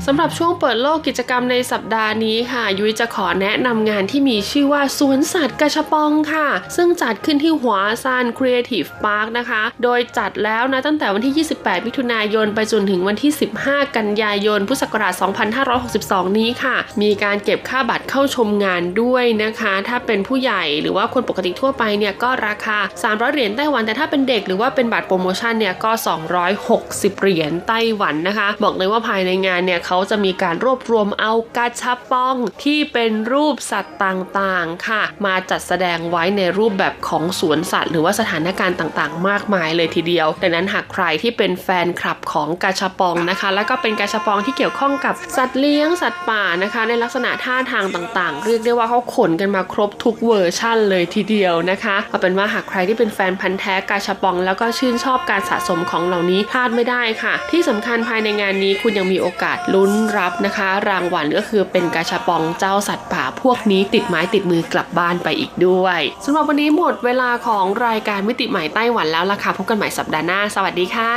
[0.06, 13.32] สำหรับช่วงเปิดโลกกิจกรรมในสัปดาห์นี้ค่ะ ยุ้ยจะขอแนะนำงานที่มีชื่อว่าสวนสัตว์กระชปองค่ะ ซึ่งจัดขึ้นที่หัวซาน Creative Park นะคะ โดยจัดแล้วนะตั้งแต่วันที่ 28 มิถุนายน ไปจนถึงวันที่
[13.64, 15.14] 15 กันยายน พุทธศักราช
[15.76, 25.90] 2562 นี้ค่ะ มีการเก็บค่าบัตรเข้าชมงานด้วยนะคะ ถ้าเป็นผู้ใหญ่หรือว่าคนปกติทั่วไปเนี่ยก็ราคา 300 เหรียญไต้หวัน แต่ถ้าเป็นเด็กหรือว่าเป็นบัตรโปรโมชั่นเนี่ยก็
[26.56, 71.12] 260 เหรียญไต้หวันนะคะ บอกเลยว่าภายในงานเนี่ยเขาจะมีการรวบรวมเอากาชาปองที่เป็นรูปสัตว์ต่างๆค่ะ มาจัดแสดงไว้ในรูปแบบของสวนสัตว์ หรือว่าสถานการณ์ต่างๆ มากมายเลยทีเดียว ดังนั้นหากใครที่เป็นแฟนคลับของกาชาปองนะคะ แล้วก็เป็นกาชาปองที่เกี่ยวข้องกับสัตว์เลี้ยงสัตว์ป่านะคะ ในลักษณะท่าทางต่างๆ เรียกได้ว่าเขาขนกันมาครบทุกเวอร์ชั่นเลยทีเดียวนะคะเอาเป็นว่าหากใครที่เป็นแฟนพันธ์แท้กาชาปอง แล้วก็ชื่นชอบการสะสมของเหล่านี้พลาดไม่ได้ค่ะ ที่สำคัญภายในงานนี้คุณยังมีโอกาสลุ้นรับนะคะ รางวัลก็คือเป็นกาชาปองเจ้าสัตว์ป่าพวกนี้ติดไม้ติดมือกลับบ้านไปอีกด้วยสำหรับวันนี้หมดเวลาของรายการมิติใหม่ไต้หวันแล้วล่ะค่ะพบกันใหม่สัปดาห์หน้า สวัสดีค่ะ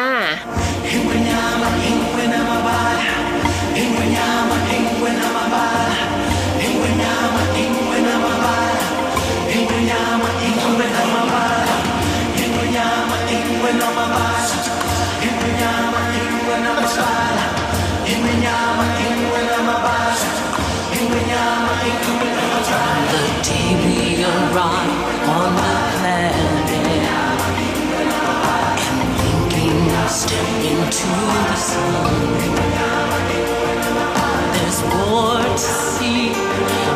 [24.56, 24.90] run
[25.36, 26.68] on the planet.
[28.86, 31.12] And linking step into
[31.50, 32.16] the sun.
[34.54, 36.30] There's more to see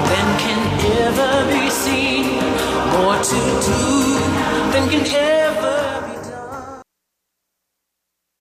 [0.09, 0.61] than can
[1.03, 2.25] ever be seen,
[2.95, 3.81] more to do
[4.71, 5.40] than can ever.